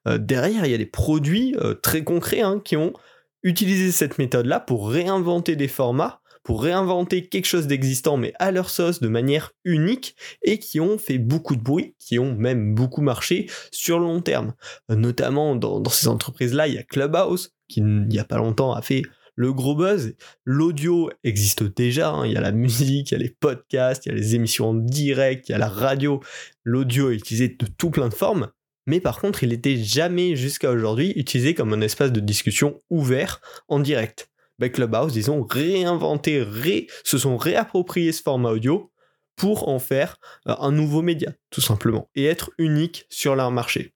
Euh, 0.07 0.17
derrière, 0.17 0.65
il 0.65 0.71
y 0.71 0.75
a 0.75 0.77
des 0.77 0.85
produits 0.85 1.55
euh, 1.59 1.73
très 1.73 2.03
concrets 2.03 2.41
hein, 2.41 2.61
qui 2.63 2.77
ont 2.77 2.93
utilisé 3.41 3.91
cette 3.91 4.19
méthode-là 4.19 4.59
pour 4.59 4.89
réinventer 4.89 5.55
des 5.55 5.67
formats 5.67 6.19
pour 6.43 6.61
réinventer 6.61 7.29
quelque 7.29 7.45
chose 7.45 7.67
d'existant 7.67 8.17
mais 8.17 8.33
à 8.37 8.51
leur 8.51 8.69
sauce 8.69 8.99
de 8.99 9.07
manière 9.07 9.51
unique 9.63 10.17
et 10.41 10.59
qui 10.59 10.81
ont 10.81 10.97
fait 10.97 11.17
beaucoup 11.17 11.55
de 11.55 11.61
bruit, 11.61 11.95
qui 11.99 12.19
ont 12.19 12.35
même 12.35 12.75
beaucoup 12.75 13.01
marché 13.01 13.49
sur 13.71 13.97
le 13.97 14.03
long 14.03 14.21
terme. 14.21 14.53
notamment 14.89 15.55
dans, 15.55 15.79
dans 15.79 15.89
ces 15.89 16.09
entreprises-là, 16.09 16.67
il 16.67 16.73
y 16.73 16.77
a 16.77 16.83
Clubhouse 16.83 17.53
qui 17.69 17.79
il 17.79 18.07
n'y 18.07 18.19
a 18.19 18.25
pas 18.25 18.37
longtemps 18.37 18.73
a 18.73 18.81
fait 18.81 19.03
le 19.35 19.53
gros 19.53 19.75
buzz, 19.75 20.15
l'audio 20.45 21.09
existe 21.23 21.63
déjà, 21.63 22.09
hein. 22.09 22.25
il 22.25 22.33
y 22.33 22.37
a 22.37 22.41
la 22.41 22.51
musique, 22.51 23.11
il 23.11 23.13
y 23.13 23.15
a 23.15 23.19
les 23.19 23.29
podcasts, 23.29 24.05
il 24.05 24.09
y 24.09 24.11
a 24.11 24.15
les 24.15 24.35
émissions 24.35 24.69
en 24.69 24.73
direct, 24.73 25.49
il 25.49 25.53
y 25.53 25.55
a 25.55 25.57
la 25.57 25.69
radio, 25.69 26.21
l'audio 26.63 27.11
est 27.11 27.15
utilisé 27.15 27.49
de 27.49 27.65
tout 27.65 27.89
plein 27.89 28.09
de 28.09 28.13
formes, 28.13 28.49
mais 28.85 28.99
par 28.99 29.19
contre 29.19 29.43
il 29.43 29.49
n'était 29.49 29.77
jamais 29.77 30.35
jusqu'à 30.35 30.71
aujourd'hui 30.71 31.13
utilisé 31.15 31.53
comme 31.53 31.73
un 31.73 31.81
espace 31.81 32.11
de 32.11 32.19
discussion 32.19 32.79
ouvert 32.89 33.41
en 33.67 33.79
direct. 33.79 34.29
Ben, 34.59 34.71
Clubhouse, 34.71 35.15
ils 35.15 35.31
ont 35.31 35.43
réinventé, 35.43 36.45
se 37.03 37.17
sont 37.17 37.37
réappropriés 37.37 38.11
ce 38.11 38.21
format 38.21 38.51
audio 38.51 38.91
pour 39.35 39.67
en 39.67 39.79
faire 39.79 40.17
euh, 40.47 40.55
un 40.59 40.71
nouveau 40.71 41.01
média, 41.01 41.33
tout 41.49 41.61
simplement, 41.61 42.09
et 42.15 42.25
être 42.25 42.51
unique 42.57 43.05
sur 43.09 43.35
leur 43.35 43.51
marché. 43.51 43.93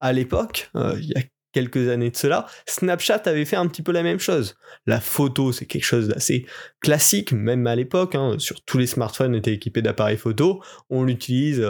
À 0.00 0.12
l'époque, 0.12 0.70
euh, 0.76 0.96
il 1.00 1.08
y 1.08 1.16
a 1.16 1.22
quelques 1.54 1.88
années 1.88 2.10
de 2.10 2.16
cela, 2.16 2.46
Snapchat 2.66 3.22
avait 3.24 3.44
fait 3.46 3.56
un 3.56 3.66
petit 3.68 3.82
peu 3.82 3.92
la 3.92 4.02
même 4.02 4.18
chose. 4.18 4.56
La 4.86 5.00
photo, 5.00 5.52
c'est 5.52 5.66
quelque 5.66 5.84
chose 5.84 6.08
d'assez 6.08 6.46
classique, 6.80 7.32
même 7.32 7.66
à 7.66 7.76
l'époque, 7.76 8.14
hein, 8.14 8.36
sur 8.38 8.62
tous 8.64 8.76
les 8.76 8.86
smartphones 8.86 9.34
étaient 9.34 9.54
équipés 9.54 9.80
d'appareils 9.80 10.18
photo, 10.18 10.62
on 10.90 11.04
l'utilise 11.04 11.66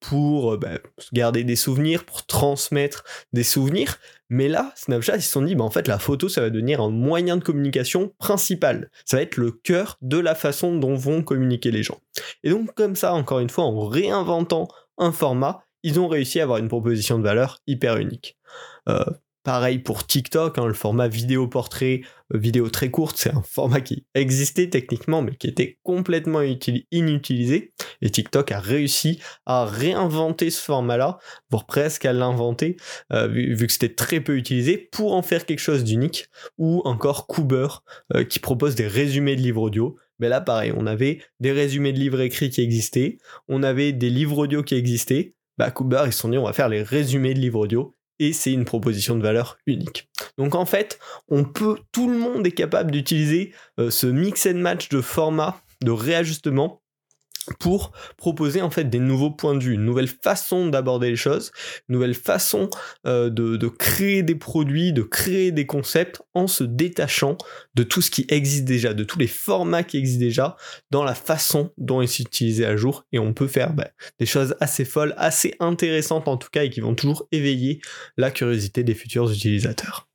pour 0.00 0.54
euh, 0.54 0.56
bah, 0.56 0.78
garder 1.12 1.44
des 1.44 1.56
souvenirs, 1.56 2.04
pour 2.04 2.26
transmettre 2.26 3.04
des 3.32 3.44
souvenirs. 3.44 3.98
Mais 4.28 4.48
là, 4.48 4.72
Snapchat, 4.76 5.16
ils 5.16 5.22
se 5.22 5.30
sont 5.30 5.42
dit, 5.42 5.54
bah, 5.54 5.64
en 5.64 5.70
fait, 5.70 5.88
la 5.88 5.98
photo, 5.98 6.28
ça 6.28 6.40
va 6.40 6.50
devenir 6.50 6.80
un 6.80 6.90
moyen 6.90 7.36
de 7.36 7.44
communication 7.44 8.12
principal. 8.18 8.90
Ça 9.04 9.16
va 9.16 9.22
être 9.22 9.36
le 9.36 9.52
cœur 9.52 9.98
de 10.02 10.18
la 10.18 10.34
façon 10.34 10.76
dont 10.76 10.94
vont 10.94 11.22
communiquer 11.22 11.70
les 11.70 11.82
gens. 11.82 12.00
Et 12.42 12.50
donc, 12.50 12.74
comme 12.74 12.96
ça, 12.96 13.14
encore 13.14 13.40
une 13.40 13.50
fois, 13.50 13.64
en 13.64 13.86
réinventant 13.86 14.68
un 14.98 15.12
format, 15.12 15.64
ils 15.82 16.00
ont 16.00 16.08
réussi 16.08 16.40
à 16.40 16.44
avoir 16.44 16.58
une 16.58 16.68
proposition 16.68 17.18
de 17.18 17.24
valeur 17.24 17.60
hyper 17.66 17.96
unique. 17.96 18.36
Euh, 18.88 19.04
Pareil 19.46 19.78
pour 19.78 20.04
TikTok, 20.04 20.58
hein, 20.58 20.66
le 20.66 20.74
format 20.74 21.06
vidéo 21.06 21.46
portrait, 21.46 22.00
euh, 22.34 22.38
vidéo 22.38 22.68
très 22.68 22.90
courte, 22.90 23.16
c'est 23.16 23.32
un 23.32 23.42
format 23.42 23.80
qui 23.80 24.04
existait 24.16 24.68
techniquement 24.68 25.22
mais 25.22 25.36
qui 25.36 25.46
était 25.46 25.78
complètement 25.84 26.40
inutilisé. 26.90 27.72
Et 28.02 28.10
TikTok 28.10 28.50
a 28.50 28.58
réussi 28.58 29.20
à 29.46 29.64
réinventer 29.64 30.50
ce 30.50 30.60
format-là, 30.60 31.18
voire 31.48 31.64
presque 31.64 32.06
à 32.06 32.12
l'inventer, 32.12 32.76
euh, 33.12 33.28
vu, 33.28 33.68
que 33.68 33.72
c'était 33.72 33.94
très 33.94 34.20
peu 34.20 34.36
utilisé, 34.36 34.88
pour 34.90 35.14
en 35.14 35.22
faire 35.22 35.46
quelque 35.46 35.60
chose 35.60 35.84
d'unique. 35.84 36.26
Ou 36.58 36.82
encore 36.84 37.28
Cooper, 37.28 37.68
euh, 38.16 38.24
qui 38.24 38.40
propose 38.40 38.74
des 38.74 38.88
résumés 38.88 39.36
de 39.36 39.42
livres 39.42 39.62
audio. 39.62 39.96
Mais 40.18 40.28
là, 40.28 40.40
pareil, 40.40 40.72
on 40.76 40.88
avait 40.88 41.20
des 41.38 41.52
résumés 41.52 41.92
de 41.92 42.00
livres 42.00 42.20
écrits 42.20 42.50
qui 42.50 42.62
existaient, 42.62 43.18
on 43.46 43.62
avait 43.62 43.92
des 43.92 44.10
livres 44.10 44.38
audio 44.38 44.64
qui 44.64 44.74
existaient. 44.74 45.34
Bah, 45.56 45.70
Cooper, 45.70 46.02
ils 46.06 46.12
se 46.12 46.18
sont 46.18 46.30
dit, 46.30 46.36
on 46.36 46.46
va 46.46 46.52
faire 46.52 46.68
les 46.68 46.82
résumés 46.82 47.32
de 47.32 47.38
livres 47.38 47.60
audio 47.60 47.95
et 48.18 48.32
c'est 48.32 48.52
une 48.52 48.64
proposition 48.64 49.16
de 49.16 49.22
valeur 49.22 49.58
unique. 49.66 50.08
Donc 50.38 50.54
en 50.54 50.66
fait, 50.66 50.98
on 51.28 51.44
peut, 51.44 51.76
tout 51.92 52.08
le 52.08 52.18
monde 52.18 52.46
est 52.46 52.52
capable 52.52 52.90
d'utiliser 52.90 53.52
euh, 53.78 53.90
ce 53.90 54.06
mix 54.06 54.46
and 54.46 54.54
match 54.54 54.88
de 54.88 55.00
format, 55.00 55.60
de 55.82 55.90
réajustement 55.90 56.82
pour 57.58 57.92
proposer 58.16 58.62
en 58.62 58.70
fait 58.70 58.84
des 58.84 58.98
nouveaux 58.98 59.30
points 59.30 59.54
de 59.54 59.62
vue, 59.62 59.74
une 59.74 59.84
nouvelle 59.84 60.08
façon 60.08 60.68
d'aborder 60.68 61.10
les 61.10 61.16
choses, 61.16 61.52
une 61.88 61.94
nouvelle 61.94 62.14
façon 62.14 62.70
euh, 63.06 63.30
de, 63.30 63.68
créer 63.68 64.22
des 64.22 64.34
produits, 64.34 64.92
de 64.92 65.02
créer 65.02 65.52
des 65.52 65.66
concepts 65.66 66.22
en 66.34 66.46
se 66.46 66.64
détachant 66.64 67.36
de 67.74 67.82
tout 67.82 68.02
ce 68.02 68.10
qui 68.10 68.26
existe 68.28 68.64
déjà, 68.64 68.94
de 68.94 69.04
tous 69.04 69.18
les 69.18 69.26
formats 69.26 69.82
qui 69.82 69.96
existent 69.98 70.24
déjà, 70.24 70.56
dans 70.90 71.04
la 71.04 71.14
façon 71.14 71.72
dont 71.78 72.02
ils 72.02 72.08
sont 72.08 72.22
utilisés 72.22 72.66
à 72.66 72.76
jour. 72.76 73.04
Et 73.12 73.18
on 73.18 73.32
peut 73.32 73.48
faire 73.48 73.72
bah, 73.72 73.88
des 74.18 74.26
choses 74.26 74.56
assez 74.60 74.84
folles, 74.84 75.14
assez 75.16 75.54
intéressantes 75.60 76.28
en 76.28 76.36
tout 76.36 76.48
cas, 76.50 76.64
et 76.64 76.70
qui 76.70 76.80
vont 76.80 76.94
toujours 76.94 77.26
éveiller 77.32 77.80
la 78.16 78.30
curiosité 78.30 78.84
des 78.84 78.94
futurs 78.94 79.30
utilisateurs. 79.30 80.08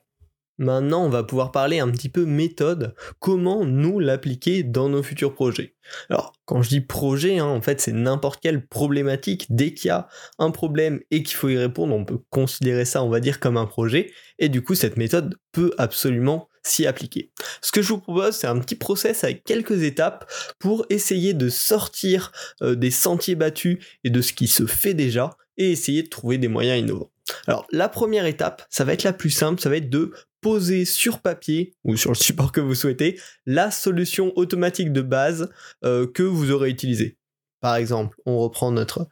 Maintenant, 0.62 1.03
on 1.03 1.10
va 1.10 1.24
pouvoir 1.24 1.51
parler 1.51 1.80
un 1.80 1.89
petit 1.89 2.08
peu 2.08 2.24
méthode, 2.24 2.94
comment 3.18 3.65
nous 3.65 4.00
l'appliquer 4.00 4.62
dans 4.62 4.89
nos 4.89 5.01
futurs 5.01 5.34
projets. 5.34 5.74
Alors, 6.12 6.34
quand 6.46 6.62
je 6.62 6.70
dis 6.70 6.82
projet, 6.82 7.39
hein, 7.39 7.48
en 7.48 7.63
fait, 7.63 7.82
c'est 7.82 7.94
n'importe 7.94 8.44
quelle 8.44 8.68
problématique. 8.68 9.48
Dès 9.50 9.74
qu'il 9.74 9.88
y 9.88 9.91
a 9.91 10.08
un 10.38 10.51
problème 10.51 11.00
et 11.10 11.24
qu'il 11.24 11.36
faut 11.36 11.50
y 11.50 11.58
répondre, 11.58 11.96
on 11.96 12.06
peut 12.06 12.20
considérer 12.30 12.86
ça, 12.86 13.03
on 13.03 13.10
va 13.10 13.20
dire, 13.20 13.39
comme 13.39 13.58
un 13.58 13.65
projet. 13.65 14.12
Et 14.38 14.50
du 14.50 14.62
coup, 14.62 14.75
cette 14.75 14.98
méthode 14.98 15.36
peut 15.51 15.74
absolument 15.80 16.48
s'y 16.62 16.86
appliquer. 16.86 17.32
Ce 17.63 17.72
que 17.72 17.82
je 17.82 17.88
vous 17.88 18.00
propose, 18.00 18.36
c'est 18.36 18.46
un 18.46 18.60
petit 18.60 18.75
process 18.75 19.24
avec 19.24 19.44
quelques 19.44 19.82
étapes 19.82 20.32
pour 20.60 20.86
essayer 20.91 21.34
de 21.34 21.50
sortir 21.50 22.32
euh, 22.62 22.75
des 22.75 22.91
sentiers 22.91 23.34
battus 23.34 23.80
et 24.03 24.12
de 24.12 24.22
ce 24.22 24.32
qui 24.32 24.46
se 24.46 24.68
fait 24.68 24.94
déjà 24.94 25.32
et 25.58 25.72
essayer 25.72 26.03
de 26.03 26.10
trouver 26.10 26.38
des 26.38 26.50
moyens 26.50 26.80
innovants. 26.80 27.10
Alors 27.48 27.65
la 27.72 27.89
première 27.89 28.25
étape, 28.25 28.63
ça 28.70 28.84
va 28.84 28.94
être 28.94 29.03
la 29.03 29.13
plus 29.13 29.30
simple, 29.30 29.60
ça 29.60 29.70
va 29.70 29.77
être 29.77 29.89
de 29.89 30.12
poser 30.41 30.86
sur 30.86 31.19
papier 31.19 31.74
ou 31.83 31.95
sur 31.95 32.12
le 32.12 32.15
support 32.15 32.51
que 32.51 32.62
vous 32.62 32.75
souhaitez 32.75 33.19
la 33.45 33.71
solution 33.71 34.33
automatique 34.36 34.91
de 34.91 35.01
base 35.01 35.50
euh, 35.86 36.07
que 36.07 36.24
vous 36.24 36.51
aurez 36.51 36.69
utilisée. 36.69 37.17
Par 37.62 37.75
exemple, 37.75 38.17
on 38.25 38.39
reprend 38.39 38.71
notre, 38.71 39.07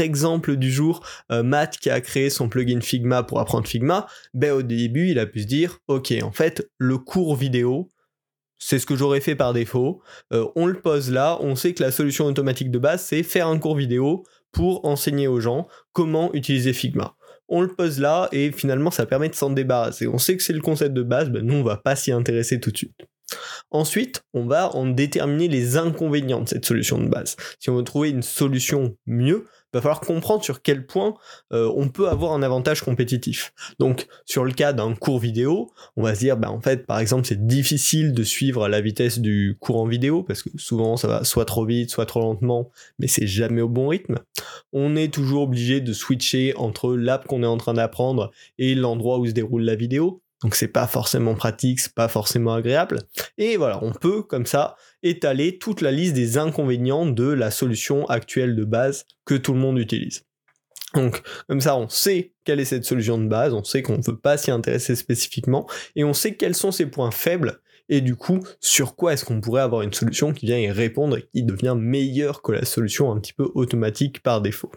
exemple 0.00 0.56
du 0.56 0.72
jour, 0.72 1.06
euh, 1.30 1.42
Matt 1.42 1.76
qui 1.76 1.90
a 1.90 2.00
créé 2.00 2.30
son 2.30 2.48
plugin 2.48 2.80
Figma 2.80 3.22
pour 3.22 3.40
apprendre 3.40 3.68
Figma, 3.68 4.06
ben 4.32 4.52
au 4.52 4.62
début 4.62 5.10
il 5.10 5.18
a 5.18 5.26
pu 5.26 5.42
se 5.42 5.46
dire, 5.46 5.80
ok, 5.86 6.14
en 6.22 6.32
fait, 6.32 6.70
le 6.78 6.96
cours 6.96 7.36
vidéo, 7.36 7.90
c'est 8.58 8.78
ce 8.78 8.86
que 8.86 8.96
j'aurais 8.96 9.20
fait 9.20 9.36
par 9.36 9.52
défaut, 9.52 10.02
euh, 10.32 10.46
on 10.56 10.64
le 10.64 10.80
pose 10.80 11.10
là, 11.10 11.36
on 11.42 11.56
sait 11.56 11.74
que 11.74 11.82
la 11.82 11.92
solution 11.92 12.24
automatique 12.24 12.70
de 12.70 12.78
base, 12.78 13.04
c'est 13.04 13.22
faire 13.22 13.48
un 13.48 13.58
cours 13.58 13.76
vidéo 13.76 14.24
pour 14.50 14.86
enseigner 14.86 15.28
aux 15.28 15.40
gens 15.40 15.68
comment 15.92 16.32
utiliser 16.32 16.72
Figma. 16.72 17.16
On 17.48 17.60
le 17.60 17.68
pose 17.68 18.00
là 18.00 18.28
et 18.32 18.52
finalement 18.52 18.90
ça 18.90 19.06
permet 19.06 19.28
de 19.28 19.34
s'en 19.34 19.50
débarrasser. 19.50 20.06
On 20.06 20.18
sait 20.18 20.36
que 20.36 20.42
c'est 20.42 20.52
le 20.52 20.60
concept 20.60 20.94
de 20.94 21.02
base, 21.02 21.30
ben 21.30 21.44
nous 21.44 21.54
on 21.54 21.62
va 21.62 21.76
pas 21.76 21.96
s'y 21.96 22.12
intéresser 22.12 22.60
tout 22.60 22.70
de 22.70 22.76
suite. 22.76 22.96
Ensuite, 23.70 24.22
on 24.34 24.46
va 24.46 24.74
en 24.76 24.86
déterminer 24.86 25.48
les 25.48 25.76
inconvénients 25.76 26.42
de 26.42 26.48
cette 26.48 26.64
solution 26.64 26.98
de 26.98 27.08
base. 27.08 27.36
Si 27.58 27.70
on 27.70 27.76
veut 27.76 27.82
trouver 27.82 28.10
une 28.10 28.22
solution 28.22 28.96
mieux, 29.06 29.46
va 29.74 29.82
falloir 29.82 30.00
comprendre 30.00 30.44
sur 30.44 30.62
quel 30.62 30.86
point 30.86 31.14
euh, 31.52 31.70
on 31.76 31.88
peut 31.88 32.08
avoir 32.08 32.32
un 32.32 32.42
avantage 32.42 32.82
compétitif. 32.82 33.52
Donc, 33.78 34.06
sur 34.24 34.44
le 34.44 34.52
cas 34.52 34.72
d'un 34.72 34.94
cours 34.94 35.18
vidéo, 35.18 35.70
on 35.96 36.02
va 36.02 36.14
se 36.14 36.20
dire, 36.20 36.36
bah, 36.36 36.50
en 36.50 36.60
fait, 36.60 36.86
par 36.86 36.98
exemple, 36.98 37.26
c'est 37.26 37.46
difficile 37.46 38.12
de 38.12 38.22
suivre 38.22 38.68
la 38.68 38.80
vitesse 38.80 39.18
du 39.18 39.56
cours 39.60 39.80
en 39.80 39.86
vidéo 39.86 40.22
parce 40.22 40.42
que 40.42 40.50
souvent 40.56 40.96
ça 40.96 41.08
va 41.08 41.24
soit 41.24 41.44
trop 41.44 41.64
vite, 41.64 41.90
soit 41.90 42.06
trop 42.06 42.20
lentement, 42.20 42.70
mais 42.98 43.06
c'est 43.06 43.26
jamais 43.26 43.60
au 43.60 43.68
bon 43.68 43.88
rythme. 43.88 44.18
On 44.72 44.96
est 44.96 45.12
toujours 45.12 45.42
obligé 45.42 45.80
de 45.80 45.92
switcher 45.92 46.54
entre 46.56 46.94
l'app 46.94 47.26
qu'on 47.26 47.42
est 47.42 47.46
en 47.46 47.56
train 47.56 47.74
d'apprendre 47.74 48.30
et 48.58 48.74
l'endroit 48.74 49.18
où 49.18 49.26
se 49.26 49.32
déroule 49.32 49.62
la 49.62 49.76
vidéo 49.76 50.23
donc 50.44 50.54
c'est 50.56 50.68
pas 50.68 50.86
forcément 50.86 51.34
pratique, 51.34 51.80
c'est 51.80 51.94
pas 51.94 52.06
forcément 52.06 52.52
agréable. 52.52 53.00
Et 53.38 53.56
voilà, 53.56 53.82
on 53.82 53.92
peut 53.92 54.22
comme 54.22 54.44
ça 54.44 54.76
étaler 55.02 55.58
toute 55.58 55.80
la 55.80 55.90
liste 55.90 56.12
des 56.12 56.36
inconvénients 56.36 57.06
de 57.06 57.24
la 57.24 57.50
solution 57.50 58.06
actuelle 58.06 58.54
de 58.54 58.64
base 58.64 59.06
que 59.24 59.34
tout 59.34 59.54
le 59.54 59.58
monde 59.58 59.78
utilise. 59.78 60.26
Donc 60.94 61.22
comme 61.48 61.62
ça 61.62 61.76
on 61.76 61.88
sait 61.88 62.34
quelle 62.44 62.60
est 62.60 62.66
cette 62.66 62.84
solution 62.84 63.16
de 63.16 63.26
base, 63.26 63.54
on 63.54 63.64
sait 63.64 63.80
qu'on 63.80 63.96
ne 63.96 64.02
veut 64.02 64.18
pas 64.18 64.36
s'y 64.36 64.50
intéresser 64.50 64.94
spécifiquement, 64.96 65.66
et 65.96 66.04
on 66.04 66.12
sait 66.12 66.36
quels 66.36 66.54
sont 66.54 66.72
ses 66.72 66.86
points 66.86 67.10
faibles, 67.10 67.60
et 67.88 68.02
du 68.02 68.14
coup 68.14 68.46
sur 68.60 68.96
quoi 68.96 69.14
est-ce 69.14 69.24
qu'on 69.24 69.40
pourrait 69.40 69.62
avoir 69.62 69.80
une 69.80 69.94
solution 69.94 70.34
qui 70.34 70.44
vient 70.44 70.58
y 70.58 70.70
répondre 70.70 71.16
et 71.16 71.26
qui 71.32 71.42
devient 71.42 71.74
meilleure 71.76 72.42
que 72.42 72.52
la 72.52 72.66
solution 72.66 73.10
un 73.10 73.18
petit 73.18 73.32
peu 73.32 73.50
automatique 73.54 74.22
par 74.22 74.42
défaut. 74.42 74.70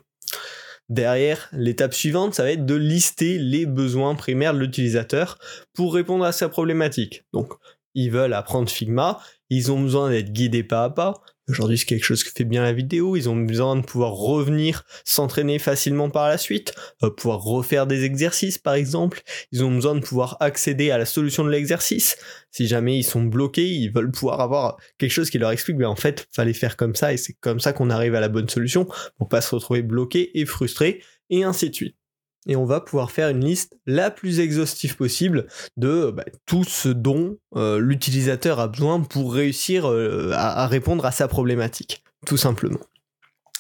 Derrière, 0.89 1.49
l'étape 1.51 1.93
suivante, 1.93 2.33
ça 2.33 2.43
va 2.43 2.51
être 2.51 2.65
de 2.65 2.75
lister 2.75 3.37
les 3.39 3.65
besoins 3.65 4.15
primaires 4.15 4.53
de 4.53 4.59
l'utilisateur 4.59 5.37
pour 5.73 5.93
répondre 5.93 6.23
à 6.23 6.31
sa 6.31 6.47
problématique. 6.47 7.25
Donc, 7.33 7.51
ils 7.93 8.11
veulent 8.11 8.33
apprendre 8.33 8.69
Figma, 8.69 9.19
ils 9.49 9.71
ont 9.71 9.81
besoin 9.81 10.09
d'être 10.09 10.31
guidés 10.31 10.63
pas 10.63 10.85
à 10.85 10.89
pas, 10.89 11.21
Aujourd'hui, 11.49 11.77
c'est 11.77 11.85
quelque 11.85 12.03
chose 12.03 12.23
que 12.23 12.31
fait 12.35 12.43
bien 12.43 12.61
la 12.61 12.73
vidéo. 12.73 13.15
Ils 13.15 13.29
ont 13.29 13.35
besoin 13.35 13.77
de 13.77 13.81
pouvoir 13.81 14.11
revenir 14.11 14.83
s'entraîner 15.05 15.59
facilement 15.59 16.09
par 16.09 16.27
la 16.27 16.37
suite, 16.37 16.73
euh, 17.03 17.09
pouvoir 17.09 17.41
refaire 17.41 17.87
des 17.87 18.03
exercices 18.03 18.57
par 18.57 18.73
exemple. 18.73 19.21
Ils 19.51 19.63
ont 19.63 19.71
besoin 19.71 19.95
de 19.95 20.01
pouvoir 20.01 20.37
accéder 20.41 20.91
à 20.91 20.97
la 20.97 21.05
solution 21.05 21.45
de 21.45 21.49
l'exercice. 21.49 22.17
Si 22.51 22.67
jamais 22.67 22.97
ils 22.97 23.03
sont 23.03 23.23
bloqués, 23.23 23.67
ils 23.67 23.91
veulent 23.91 24.11
pouvoir 24.11 24.41
avoir 24.41 24.77
quelque 24.97 25.11
chose 25.11 25.29
qui 25.29 25.37
leur 25.37 25.51
explique, 25.51 25.77
ben 25.77 25.87
en 25.87 25.95
fait, 25.95 26.27
fallait 26.33 26.53
faire 26.53 26.75
comme 26.75 26.95
ça 26.95 27.13
et 27.13 27.17
c'est 27.17 27.33
comme 27.33 27.59
ça 27.59 27.71
qu'on 27.73 27.89
arrive 27.89 28.15
à 28.15 28.19
la 28.19 28.29
bonne 28.29 28.49
solution 28.49 28.87
pour 29.17 29.29
pas 29.29 29.41
se 29.41 29.55
retrouver 29.55 29.83
bloqué 29.83 30.37
et 30.39 30.45
frustré 30.45 31.01
et 31.29 31.43
ainsi 31.43 31.69
de 31.69 31.75
suite 31.75 31.96
et 32.47 32.55
on 32.55 32.65
va 32.65 32.81
pouvoir 32.81 33.11
faire 33.11 33.29
une 33.29 33.43
liste 33.43 33.77
la 33.85 34.09
plus 34.09 34.39
exhaustive 34.39 34.95
possible 34.95 35.47
de 35.75 36.11
bah, 36.11 36.23
tout 36.45 36.63
ce 36.63 36.89
dont 36.89 37.37
euh, 37.55 37.79
l'utilisateur 37.79 38.59
a 38.59 38.67
besoin 38.67 39.01
pour 39.01 39.33
réussir 39.33 39.85
euh, 39.85 40.31
à 40.33 40.65
répondre 40.67 41.05
à 41.05 41.11
sa 41.11 41.27
problématique, 41.27 42.03
tout 42.25 42.37
simplement. 42.37 42.79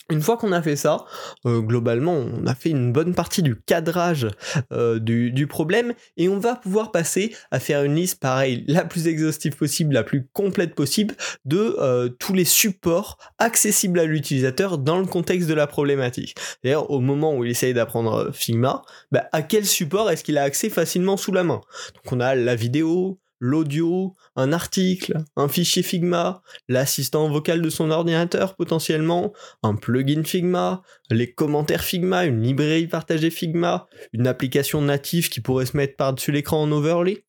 Une 0.09 0.21
fois 0.21 0.37
qu'on 0.37 0.53
a 0.53 0.61
fait 0.61 0.77
ça, 0.77 1.05
euh, 1.45 1.59
globalement, 1.59 2.13
on 2.13 2.47
a 2.47 2.55
fait 2.55 2.69
une 2.69 2.93
bonne 2.93 3.13
partie 3.13 3.43
du 3.43 3.59
cadrage 3.59 4.27
euh, 4.71 4.99
du, 4.99 5.47
problème 5.47 5.93
et 6.15 6.29
on 6.29 6.39
va 6.39 6.55
pouvoir 6.55 6.91
passer 6.91 7.35
à 7.51 7.59
faire 7.59 7.83
une 7.83 7.95
liste, 7.95 8.19
pareil, 8.19 8.63
la 8.67 8.85
plus 8.85 9.07
exhaustive 9.07 9.55
possible, 9.55 9.93
la 9.93 10.03
plus 10.03 10.27
complète 10.31 10.75
possible 10.75 11.15
de 11.45 11.75
euh, 11.79 12.07
tous 12.07 12.33
les 12.33 12.45
supports 12.45 13.17
accessibles 13.37 13.99
à 13.99 14.05
l'utilisateur 14.05 14.77
dans 14.77 14.99
le 14.99 15.05
contexte 15.05 15.49
de 15.49 15.53
la 15.53 15.67
problématique. 15.67 16.35
D'ailleurs, 16.63 16.89
au 16.89 17.01
moment 17.01 17.35
où 17.35 17.43
il 17.43 17.51
essaye 17.51 17.73
d'apprendre 17.73 18.31
Figma, 18.33 18.83
bah, 19.11 19.27
à 19.33 19.41
quel 19.41 19.65
support 19.65 20.09
est-ce 20.09 20.23
qu'il 20.23 20.37
a 20.37 20.43
accès 20.43 20.69
facilement 20.69 21.17
sous 21.17 21.33
la 21.33 21.43
main? 21.43 21.61
Donc 21.95 22.13
on 22.13 22.19
a 22.19 22.33
la 22.35 22.55
vidéo, 22.55 23.19
l'audio, 23.39 24.15
un 24.35 24.51
article, 24.53 25.17
un 25.35 25.47
fichier 25.47 25.83
Figma, 25.83 26.41
l'assistant 26.67 27.29
vocal 27.29 27.61
de 27.61 27.69
son 27.69 27.91
ordinateur 27.91 28.55
potentiellement, 28.55 29.33
un 29.63 29.75
plugin 29.75 30.23
Figma, 30.23 30.81
les 31.09 31.31
commentaires 31.31 31.83
Figma, 31.83 32.25
une 32.25 32.41
librairie 32.41 32.87
partagée 32.87 33.29
Figma, 33.29 33.87
une 34.13 34.27
application 34.27 34.81
native 34.81 35.29
qui 35.29 35.41
pourrait 35.41 35.65
se 35.65 35.77
mettre 35.77 35.95
par-dessus 35.95 36.31
l'écran 36.31 36.61
en 36.61 36.71
overlay, 36.71 37.23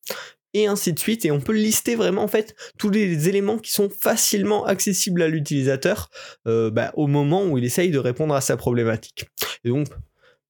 et 0.53 0.67
ainsi 0.67 0.93
de 0.93 0.99
suite. 0.99 1.25
Et 1.25 1.31
on 1.31 1.39
peut 1.39 1.53
lister 1.53 1.95
vraiment 1.95 2.23
en 2.23 2.27
fait 2.27 2.55
tous 2.77 2.89
les 2.89 3.29
éléments 3.29 3.57
qui 3.57 3.71
sont 3.71 3.89
facilement 3.89 4.65
accessibles 4.65 5.21
à 5.21 5.27
l'utilisateur 5.27 6.09
euh, 6.47 6.71
bah, 6.71 6.91
au 6.95 7.07
moment 7.07 7.45
où 7.45 7.57
il 7.57 7.65
essaye 7.65 7.91
de 7.91 7.99
répondre 7.99 8.33
à 8.33 8.41
sa 8.41 8.57
problématique. 8.57 9.25
Et 9.63 9.69
donc 9.69 9.87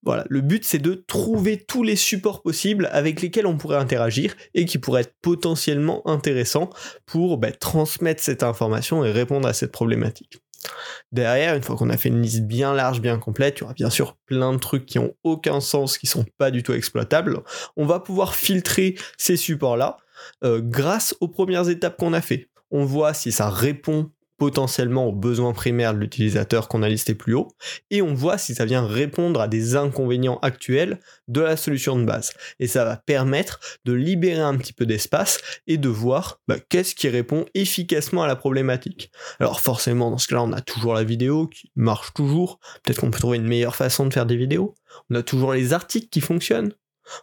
voilà, 0.02 0.24
le 0.28 0.40
but 0.40 0.64
c'est 0.64 0.78
de 0.78 0.94
trouver 0.94 1.58
tous 1.58 1.82
les 1.82 1.96
supports 1.96 2.42
possibles 2.42 2.88
avec 2.92 3.20
lesquels 3.20 3.46
on 3.46 3.56
pourrait 3.56 3.76
interagir 3.76 4.34
et 4.54 4.64
qui 4.64 4.78
pourraient 4.78 5.02
être 5.02 5.14
potentiellement 5.20 6.06
intéressants 6.08 6.70
pour 7.06 7.38
bah, 7.38 7.52
transmettre 7.52 8.22
cette 8.22 8.42
information 8.42 9.04
et 9.04 9.10
répondre 9.10 9.46
à 9.46 9.52
cette 9.52 9.72
problématique. 9.72 10.40
Derrière, 11.12 11.54
une 11.54 11.62
fois 11.62 11.76
qu'on 11.76 11.90
a 11.90 11.96
fait 11.96 12.10
une 12.10 12.22
liste 12.22 12.42
bien 12.42 12.74
large, 12.74 13.00
bien 13.00 13.18
complète, 13.18 13.58
il 13.58 13.60
y 13.60 13.64
aura 13.64 13.72
bien 13.74 13.90
sûr 13.90 14.16
plein 14.26 14.52
de 14.52 14.58
trucs 14.58 14.86
qui 14.86 14.98
ont 14.98 15.14
aucun 15.24 15.60
sens, 15.60 15.98
qui 15.98 16.06
sont 16.06 16.24
pas 16.38 16.50
du 16.50 16.62
tout 16.62 16.72
exploitables. 16.72 17.40
On 17.76 17.86
va 17.86 18.00
pouvoir 18.00 18.34
filtrer 18.34 18.96
ces 19.16 19.36
supports-là 19.36 19.96
euh, 20.44 20.60
grâce 20.62 21.14
aux 21.20 21.28
premières 21.28 21.68
étapes 21.68 21.96
qu'on 21.96 22.12
a 22.12 22.20
fait. 22.20 22.48
On 22.70 22.84
voit 22.84 23.14
si 23.14 23.32
ça 23.32 23.48
répond 23.48 24.10
potentiellement 24.40 25.06
aux 25.06 25.12
besoins 25.12 25.52
primaires 25.52 25.92
de 25.92 25.98
l'utilisateur 25.98 26.66
qu'on 26.66 26.82
a 26.82 26.88
listé 26.88 27.14
plus 27.14 27.34
haut, 27.34 27.48
et 27.90 28.00
on 28.00 28.14
voit 28.14 28.38
si 28.38 28.54
ça 28.54 28.64
vient 28.64 28.86
répondre 28.86 29.38
à 29.38 29.48
des 29.48 29.76
inconvénients 29.76 30.38
actuels 30.40 30.98
de 31.28 31.42
la 31.42 31.58
solution 31.58 31.98
de 31.98 32.06
base. 32.06 32.32
Et 32.58 32.66
ça 32.66 32.86
va 32.86 32.96
permettre 32.96 33.60
de 33.84 33.92
libérer 33.92 34.40
un 34.40 34.56
petit 34.56 34.72
peu 34.72 34.86
d'espace 34.86 35.40
et 35.66 35.76
de 35.76 35.90
voir 35.90 36.40
bah, 36.48 36.56
qu'est-ce 36.70 36.94
qui 36.94 37.10
répond 37.10 37.44
efficacement 37.52 38.22
à 38.22 38.26
la 38.26 38.34
problématique. 38.34 39.12
Alors 39.40 39.60
forcément, 39.60 40.10
dans 40.10 40.16
ce 40.16 40.28
cas-là, 40.28 40.42
on 40.42 40.52
a 40.52 40.62
toujours 40.62 40.94
la 40.94 41.04
vidéo 41.04 41.46
qui 41.46 41.70
marche 41.76 42.14
toujours. 42.14 42.60
Peut-être 42.82 43.00
qu'on 43.00 43.10
peut 43.10 43.18
trouver 43.18 43.36
une 43.36 43.46
meilleure 43.46 43.76
façon 43.76 44.06
de 44.06 44.12
faire 44.14 44.24
des 44.24 44.36
vidéos. 44.36 44.74
On 45.10 45.16
a 45.16 45.22
toujours 45.22 45.52
les 45.52 45.74
articles 45.74 46.08
qui 46.08 46.22
fonctionnent 46.22 46.72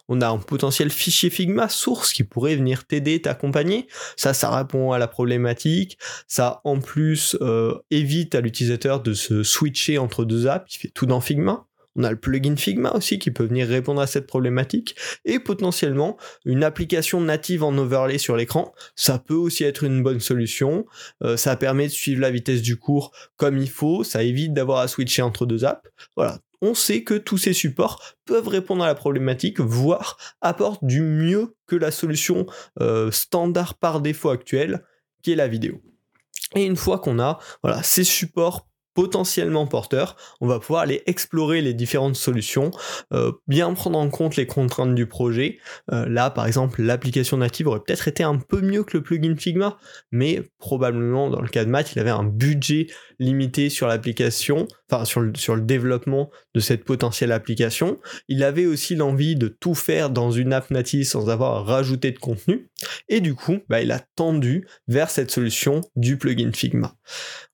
on 0.08 0.20
a 0.20 0.28
un 0.28 0.38
potentiel 0.38 0.90
fichier 0.90 1.30
Figma 1.30 1.68
source 1.68 2.12
qui 2.12 2.24
pourrait 2.24 2.56
venir 2.56 2.86
t'aider, 2.86 3.20
t'accompagner. 3.20 3.88
Ça, 4.16 4.34
ça 4.34 4.50
répond 4.54 4.92
à 4.92 4.98
la 4.98 5.08
problématique. 5.08 5.98
Ça, 6.26 6.60
en 6.64 6.80
plus, 6.80 7.36
euh, 7.40 7.78
évite 7.90 8.34
à 8.34 8.40
l'utilisateur 8.40 9.02
de 9.02 9.12
se 9.14 9.42
switcher 9.42 9.98
entre 9.98 10.24
deux 10.24 10.46
apps. 10.46 10.74
Il 10.74 10.78
fait 10.78 10.88
tout 10.88 11.06
dans 11.06 11.20
Figma. 11.20 11.68
On 11.98 12.04
a 12.04 12.10
le 12.10 12.16
plugin 12.16 12.56
Figma 12.56 12.92
aussi 12.92 13.18
qui 13.18 13.32
peut 13.32 13.44
venir 13.44 13.66
répondre 13.66 14.00
à 14.00 14.06
cette 14.06 14.28
problématique 14.28 14.94
et 15.24 15.40
potentiellement 15.40 16.16
une 16.44 16.62
application 16.62 17.20
native 17.20 17.64
en 17.64 17.76
overlay 17.76 18.18
sur 18.18 18.36
l'écran. 18.36 18.72
Ça 18.94 19.18
peut 19.18 19.34
aussi 19.34 19.64
être 19.64 19.82
une 19.82 20.02
bonne 20.02 20.20
solution. 20.20 20.86
Euh, 21.24 21.36
ça 21.36 21.56
permet 21.56 21.88
de 21.88 21.92
suivre 21.92 22.20
la 22.20 22.30
vitesse 22.30 22.62
du 22.62 22.76
cours 22.76 23.10
comme 23.36 23.58
il 23.58 23.68
faut. 23.68 24.04
Ça 24.04 24.22
évite 24.22 24.54
d'avoir 24.54 24.78
à 24.78 24.88
switcher 24.88 25.22
entre 25.22 25.44
deux 25.44 25.64
apps. 25.64 25.90
Voilà, 26.16 26.38
on 26.62 26.74
sait 26.74 27.04
que 27.04 27.14
tous 27.14 27.38
ces 27.38 27.52
supports 27.52 28.02
peuvent 28.24 28.48
répondre 28.48 28.84
à 28.84 28.86
la 28.86 28.94
problématique, 28.94 29.60
voire 29.60 30.18
apportent 30.40 30.84
du 30.84 31.02
mieux 31.02 31.54
que 31.66 31.76
la 31.76 31.90
solution 31.90 32.46
euh, 32.80 33.10
standard 33.10 33.74
par 33.74 34.00
défaut 34.00 34.30
actuelle, 34.30 34.84
qui 35.22 35.32
est 35.32 35.36
la 35.36 35.48
vidéo. 35.48 35.80
Et 36.54 36.64
une 36.64 36.76
fois 36.76 36.98
qu'on 36.98 37.20
a 37.20 37.38
ces 37.82 38.04
supports 38.04 38.67
potentiellement 38.98 39.68
porteurs, 39.68 40.16
on 40.40 40.48
va 40.48 40.58
pouvoir 40.58 40.82
aller 40.82 41.04
explorer 41.06 41.62
les 41.62 41.72
différentes 41.72 42.16
solutions, 42.16 42.72
euh, 43.12 43.30
bien 43.46 43.72
prendre 43.72 43.96
en 43.96 44.10
compte 44.10 44.34
les 44.34 44.48
contraintes 44.48 44.96
du 44.96 45.06
projet. 45.06 45.60
Euh, 45.92 46.08
là, 46.08 46.30
par 46.30 46.46
exemple, 46.48 46.82
l'application 46.82 47.36
native 47.36 47.68
aurait 47.68 47.78
peut-être 47.78 48.08
été 48.08 48.24
un 48.24 48.38
peu 48.38 48.60
mieux 48.60 48.82
que 48.82 48.96
le 48.96 49.04
plugin 49.04 49.36
Figma, 49.36 49.78
mais 50.10 50.42
probablement 50.58 51.30
dans 51.30 51.40
le 51.40 51.46
cas 51.46 51.64
de 51.64 51.70
Matt, 51.70 51.92
il 51.92 52.00
avait 52.00 52.10
un 52.10 52.24
budget 52.24 52.88
limité 53.20 53.68
sur 53.68 53.86
l'application, 53.86 54.66
enfin 54.90 55.04
sur 55.04 55.20
le, 55.20 55.32
sur 55.36 55.54
le 55.54 55.62
développement 55.62 56.30
de 56.54 56.60
cette 56.60 56.84
potentielle 56.84 57.30
application. 57.30 58.00
Il 58.26 58.42
avait 58.42 58.66
aussi 58.66 58.96
l'envie 58.96 59.36
de 59.36 59.46
tout 59.46 59.74
faire 59.74 60.10
dans 60.10 60.32
une 60.32 60.52
app 60.52 60.72
native 60.72 61.04
sans 61.04 61.30
avoir 61.30 61.64
rajouté 61.66 62.10
de 62.10 62.18
contenu. 62.18 62.68
Et 63.08 63.20
du 63.20 63.34
coup, 63.34 63.58
bah, 63.68 63.80
il 63.80 63.92
a 63.92 64.00
tendu 64.16 64.66
vers 64.86 65.10
cette 65.10 65.30
solution 65.30 65.82
du 65.94 66.16
plugin 66.16 66.52
Figma. 66.52 66.96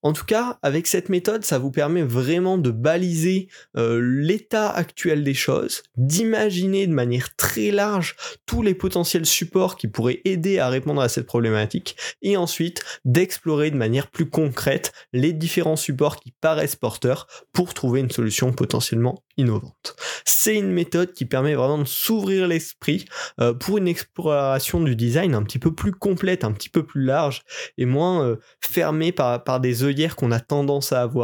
En 0.03 0.13
tout 0.13 0.25
cas, 0.25 0.59
avec 0.63 0.87
cette 0.87 1.09
méthode, 1.09 1.34
ça 1.43 1.59
vous 1.59 1.71
permet 1.71 2.03
vraiment 2.03 2.59
de 2.59 2.71
baliser 2.71 3.49
euh, 3.77 4.01
l'état 4.01 4.71
actuel 4.71 5.25
des 5.25 5.35
choses, 5.35 5.83
d'imaginer 5.97 6.87
de 6.87 6.93
manière 6.93 7.35
très 7.37 7.71
large 7.71 8.17
tous 8.47 8.63
les 8.63 8.75
potentiels 8.75 9.27
supports 9.27 9.77
qui 9.77 9.89
pourraient 9.89 10.21
aider 10.25 10.59
à 10.59 10.69
répondre 10.69 11.01
à 11.01 11.09
cette 11.09 11.27
problématique, 11.27 11.97
et 12.23 12.37
ensuite 12.37 12.83
d'explorer 13.05 13.71
de 13.71 13.77
manière 13.77 14.11
plus 14.11 14.29
concrète 14.29 14.93
les 15.13 15.33
différents 15.33 15.77
supports 15.77 16.21
qui 16.21 16.33
paraissent 16.41 16.77
porteurs 16.77 17.27
pour 17.53 17.75
trouver 17.75 18.01
une 18.01 18.11
solution 18.11 18.53
potentiellement 18.53 19.23
innovante. 19.37 19.97
C'est 20.25 20.57
une 20.57 20.71
méthode 20.71 21.13
qui 21.13 21.25
permet 21.25 21.55
vraiment 21.55 21.79
de 21.79 21.85
s'ouvrir 21.85 22.47
l'esprit 22.47 23.07
euh, 23.41 23.55
pour 23.55 23.79
une 23.79 23.89
exploration 23.89 24.81
du 24.81 24.95
design 24.95 25.35
un 25.35 25.43
petit 25.43 25.59
peu 25.59 25.75
plus 25.75 25.93
complète, 25.93 26.45
un 26.45 26.53
petit 26.53 26.69
peu 26.69 26.85
plus 26.85 27.03
large 27.03 27.43
et 27.79 27.87
moins 27.87 28.25
euh, 28.25 28.37
fermée 28.61 29.13
par, 29.13 29.43
par 29.43 29.61
des 29.61 29.85
œillères 29.85 30.17
qu'on 30.17 30.33
a 30.33 30.41
tendance 30.41 30.93
à 30.93 31.03
avoir. 31.03 31.24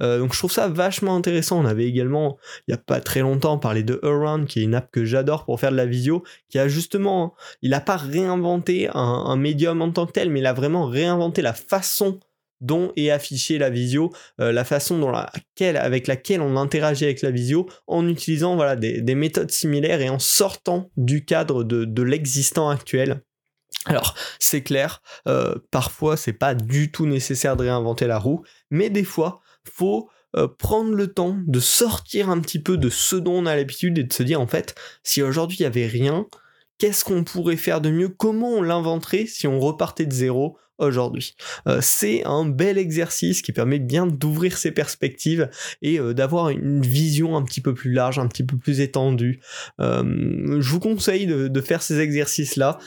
Euh, 0.00 0.18
donc 0.18 0.32
je 0.32 0.38
trouve 0.38 0.52
ça 0.52 0.68
vachement 0.68 1.16
intéressant. 1.16 1.60
On 1.60 1.66
avait 1.66 1.86
également, 1.86 2.38
il 2.66 2.72
n'y 2.72 2.74
a 2.74 2.78
pas 2.78 3.00
très 3.00 3.20
longtemps, 3.20 3.58
parlé 3.58 3.82
de 3.82 4.00
Around, 4.02 4.46
qui 4.46 4.60
est 4.60 4.62
une 4.64 4.74
app 4.74 4.90
que 4.90 5.04
j'adore 5.04 5.44
pour 5.44 5.60
faire 5.60 5.72
de 5.72 5.76
la 5.76 5.86
visio, 5.86 6.22
qui 6.48 6.58
a 6.58 6.68
justement, 6.68 7.34
il 7.62 7.70
n'a 7.70 7.80
pas 7.80 7.96
réinventé 7.96 8.88
un, 8.92 9.36
médium 9.36 9.82
en 9.82 9.90
tant 9.90 10.06
que 10.06 10.12
tel, 10.12 10.30
mais 10.30 10.40
il 10.40 10.46
a 10.46 10.52
vraiment 10.52 10.86
réinventé 10.86 11.42
la 11.42 11.52
façon 11.52 12.20
dont 12.60 12.92
est 12.96 13.10
affichée 13.10 13.58
la 13.58 13.70
visio, 13.70 14.12
euh, 14.40 14.52
la 14.52 14.64
façon 14.64 14.98
dont 14.98 15.10
laquelle, 15.10 15.76
avec 15.76 16.06
laquelle 16.06 16.40
on 16.40 16.56
interagit 16.56 17.04
avec 17.04 17.20
la 17.20 17.32
visio 17.32 17.68
en 17.88 18.08
utilisant 18.08 18.76
des, 18.76 19.14
méthodes 19.14 19.50
similaires 19.50 20.00
et 20.00 20.08
en 20.08 20.20
sortant 20.20 20.90
du 20.96 21.24
cadre 21.24 21.64
de, 21.64 22.02
l'existant 22.02 22.70
actuel. 22.70 23.20
Alors, 23.86 24.14
c'est 24.38 24.62
clair, 24.62 25.02
euh, 25.26 25.54
parfois 25.70 26.16
c'est 26.16 26.32
pas 26.32 26.54
du 26.54 26.92
tout 26.92 27.06
nécessaire 27.06 27.56
de 27.56 27.64
réinventer 27.64 28.06
la 28.06 28.18
roue, 28.18 28.42
mais 28.70 28.90
des 28.90 29.04
fois, 29.04 29.40
faut 29.64 30.08
euh, 30.36 30.48
prendre 30.48 30.92
le 30.92 31.12
temps 31.12 31.36
de 31.46 31.60
sortir 31.60 32.30
un 32.30 32.40
petit 32.40 32.60
peu 32.60 32.76
de 32.76 32.88
ce 32.88 33.16
dont 33.16 33.34
on 33.34 33.46
a 33.46 33.56
l'habitude 33.56 33.98
et 33.98 34.04
de 34.04 34.12
se 34.12 34.22
dire 34.22 34.40
en 34.40 34.46
fait, 34.46 34.74
si 35.02 35.22
aujourd'hui 35.22 35.58
il 35.58 35.62
y 35.62 35.66
avait 35.66 35.86
rien, 35.86 36.26
qu'est-ce 36.78 37.04
qu'on 37.04 37.24
pourrait 37.24 37.56
faire 37.56 37.80
de 37.80 37.90
mieux? 37.90 38.08
Comment 38.08 38.50
on 38.50 38.62
l'inventerait 38.62 39.26
si 39.26 39.46
on 39.46 39.60
repartait 39.60 40.06
de 40.06 40.12
zéro 40.12 40.58
aujourd'hui. 40.86 41.34
Euh, 41.66 41.78
c'est 41.80 42.24
un 42.24 42.44
bel 42.44 42.78
exercice 42.78 43.42
qui 43.42 43.52
permet 43.52 43.78
bien 43.78 44.06
d'ouvrir 44.06 44.56
ses 44.58 44.70
perspectives 44.70 45.48
et 45.80 45.98
euh, 45.98 46.14
d'avoir 46.14 46.50
une 46.50 46.82
vision 46.82 47.36
un 47.36 47.42
petit 47.42 47.60
peu 47.60 47.74
plus 47.74 47.92
large, 47.92 48.18
un 48.18 48.26
petit 48.26 48.44
peu 48.44 48.56
plus 48.56 48.80
étendue. 48.80 49.40
Euh, 49.80 50.60
je 50.60 50.70
vous 50.70 50.80
conseille 50.80 51.26
de, 51.26 51.60
faire 51.62 51.82
ces 51.82 52.00
exercices-là 52.00 52.78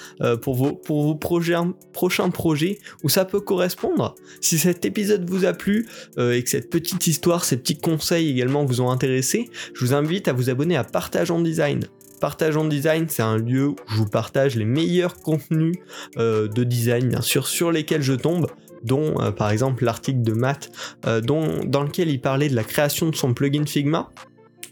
pour 0.41 0.55
vos, 0.55 0.73
pour 0.73 1.03
vos 1.03 1.15
projets, 1.15 1.55
prochains 1.93 2.29
projets 2.29 2.79
où 3.03 3.09
ça 3.09 3.23
peut 3.23 3.39
correspondre. 3.39 4.15
Si 4.41 4.57
cet 4.57 4.83
épisode 4.83 5.29
vous 5.29 5.45
a 5.45 5.53
plu 5.53 5.87
et 6.17 6.43
que 6.43 6.49
cette 6.49 6.69
petite 6.69 7.07
histoire, 7.07 7.45
ces 7.45 7.55
petits 7.55 7.77
conseils 7.77 8.29
également 8.29 8.65
vous 8.65 8.81
ont 8.81 8.91
intéressé, 8.91 9.49
je 9.73 9.79
vous 9.79 9.93
invite 9.93 10.27
à 10.27 10.33
vous 10.33 10.49
abonner 10.49 10.75
à 10.75 10.83
Partage 10.83 11.31
en 11.31 11.39
Design. 11.39 11.87
Partage 12.19 12.57
en 12.57 12.65
design, 12.65 13.07
c'est 13.09 13.23
un 13.23 13.37
lieu 13.37 13.67
où 13.67 13.75
je 13.87 13.95
vous 13.95 14.05
partage 14.05 14.55
les 14.55 14.65
meilleurs 14.65 15.15
contenus 15.17 15.75
euh, 16.17 16.47
de 16.47 16.63
design, 16.63 17.09
bien 17.09 17.21
sûr, 17.21 17.47
sur 17.47 17.71
lesquels 17.71 18.01
je 18.01 18.13
tombe 18.13 18.47
dont 18.83 19.19
euh, 19.19 19.31
par 19.31 19.49
exemple 19.49 19.83
l'article 19.83 20.21
de 20.21 20.33
Matt 20.33 20.71
euh, 21.05 21.19
dans 21.19 21.83
lequel 21.83 22.09
il 22.09 22.21
parlait 22.21 22.49
de 22.49 22.55
la 22.55 22.63
création 22.63 23.09
de 23.09 23.15
son 23.15 23.33
plugin 23.33 23.65
Figma. 23.65 24.09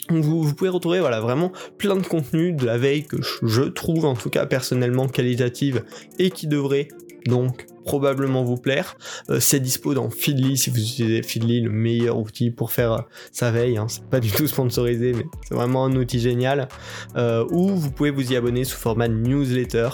Vous, 0.09 0.43
vous, 0.43 0.53
pouvez 0.53 0.69
retrouver 0.69 0.99
voilà, 0.99 1.21
vraiment 1.21 1.51
plein 1.77 1.95
de 1.95 2.05
contenus 2.05 2.55
de 2.55 2.65
la 2.65 2.77
veille 2.77 3.05
que 3.05 3.17
je 3.41 3.63
trouve 3.63 4.05
en 4.05 4.15
tout 4.15 4.29
cas 4.29 4.45
personnellement 4.45 5.07
qualitative 5.07 5.83
et 6.19 6.29
qui 6.29 6.47
devrait 6.47 6.89
donc 7.25 7.65
probablement 7.83 8.43
vous 8.43 8.57
plaire. 8.57 8.95
Euh, 9.29 9.39
c'est 9.39 9.59
dispo 9.59 9.93
dans 9.93 10.09
Feedly 10.09 10.57
si 10.57 10.69
vous 10.69 10.77
utilisez 10.77 11.21
Feedly, 11.21 11.61
le 11.61 11.69
meilleur 11.69 12.17
outil 12.17 12.51
pour 12.51 12.71
faire 12.71 12.93
euh, 12.93 13.01
sa 13.31 13.51
veille. 13.51 13.77
Hein. 13.77 13.87
C'est 13.89 14.05
pas 14.05 14.19
du 14.19 14.31
tout 14.31 14.47
sponsorisé, 14.47 15.13
mais 15.13 15.25
c'est 15.47 15.55
vraiment 15.55 15.85
un 15.85 15.95
outil 15.95 16.19
génial. 16.19 16.67
Euh, 17.15 17.45
ou 17.51 17.69
vous 17.69 17.91
pouvez 17.91 18.11
vous 18.11 18.31
y 18.31 18.35
abonner 18.35 18.63
sous 18.63 18.77
format 18.77 19.07
newsletter, 19.07 19.89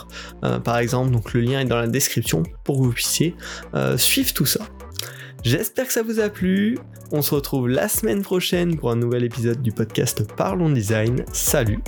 par 0.64 0.78
exemple. 0.78 1.12
Donc 1.12 1.34
le 1.34 1.42
lien 1.42 1.62
est 1.62 1.66
dans 1.66 1.80
la 1.80 1.88
description 1.88 2.44
pour 2.64 2.78
que 2.78 2.84
vous 2.84 2.92
puissiez 2.92 3.36
suivre 3.98 4.34
tout 4.34 4.46
ça. 4.46 4.62
J'espère 5.44 5.88
que 5.88 5.94
ça 5.94 6.04
vous 6.04 6.20
a 6.20 6.30
plu. 6.30 6.78
On 7.12 7.22
se 7.22 7.34
retrouve 7.34 7.70
la 7.70 7.88
semaine 7.88 8.22
prochaine 8.22 8.78
pour 8.78 8.92
un 8.92 8.96
nouvel 8.96 9.24
épisode 9.24 9.62
du 9.62 9.72
podcast 9.72 10.24
Parlons 10.36 10.70
Design. 10.70 11.24
Salut. 11.32 11.80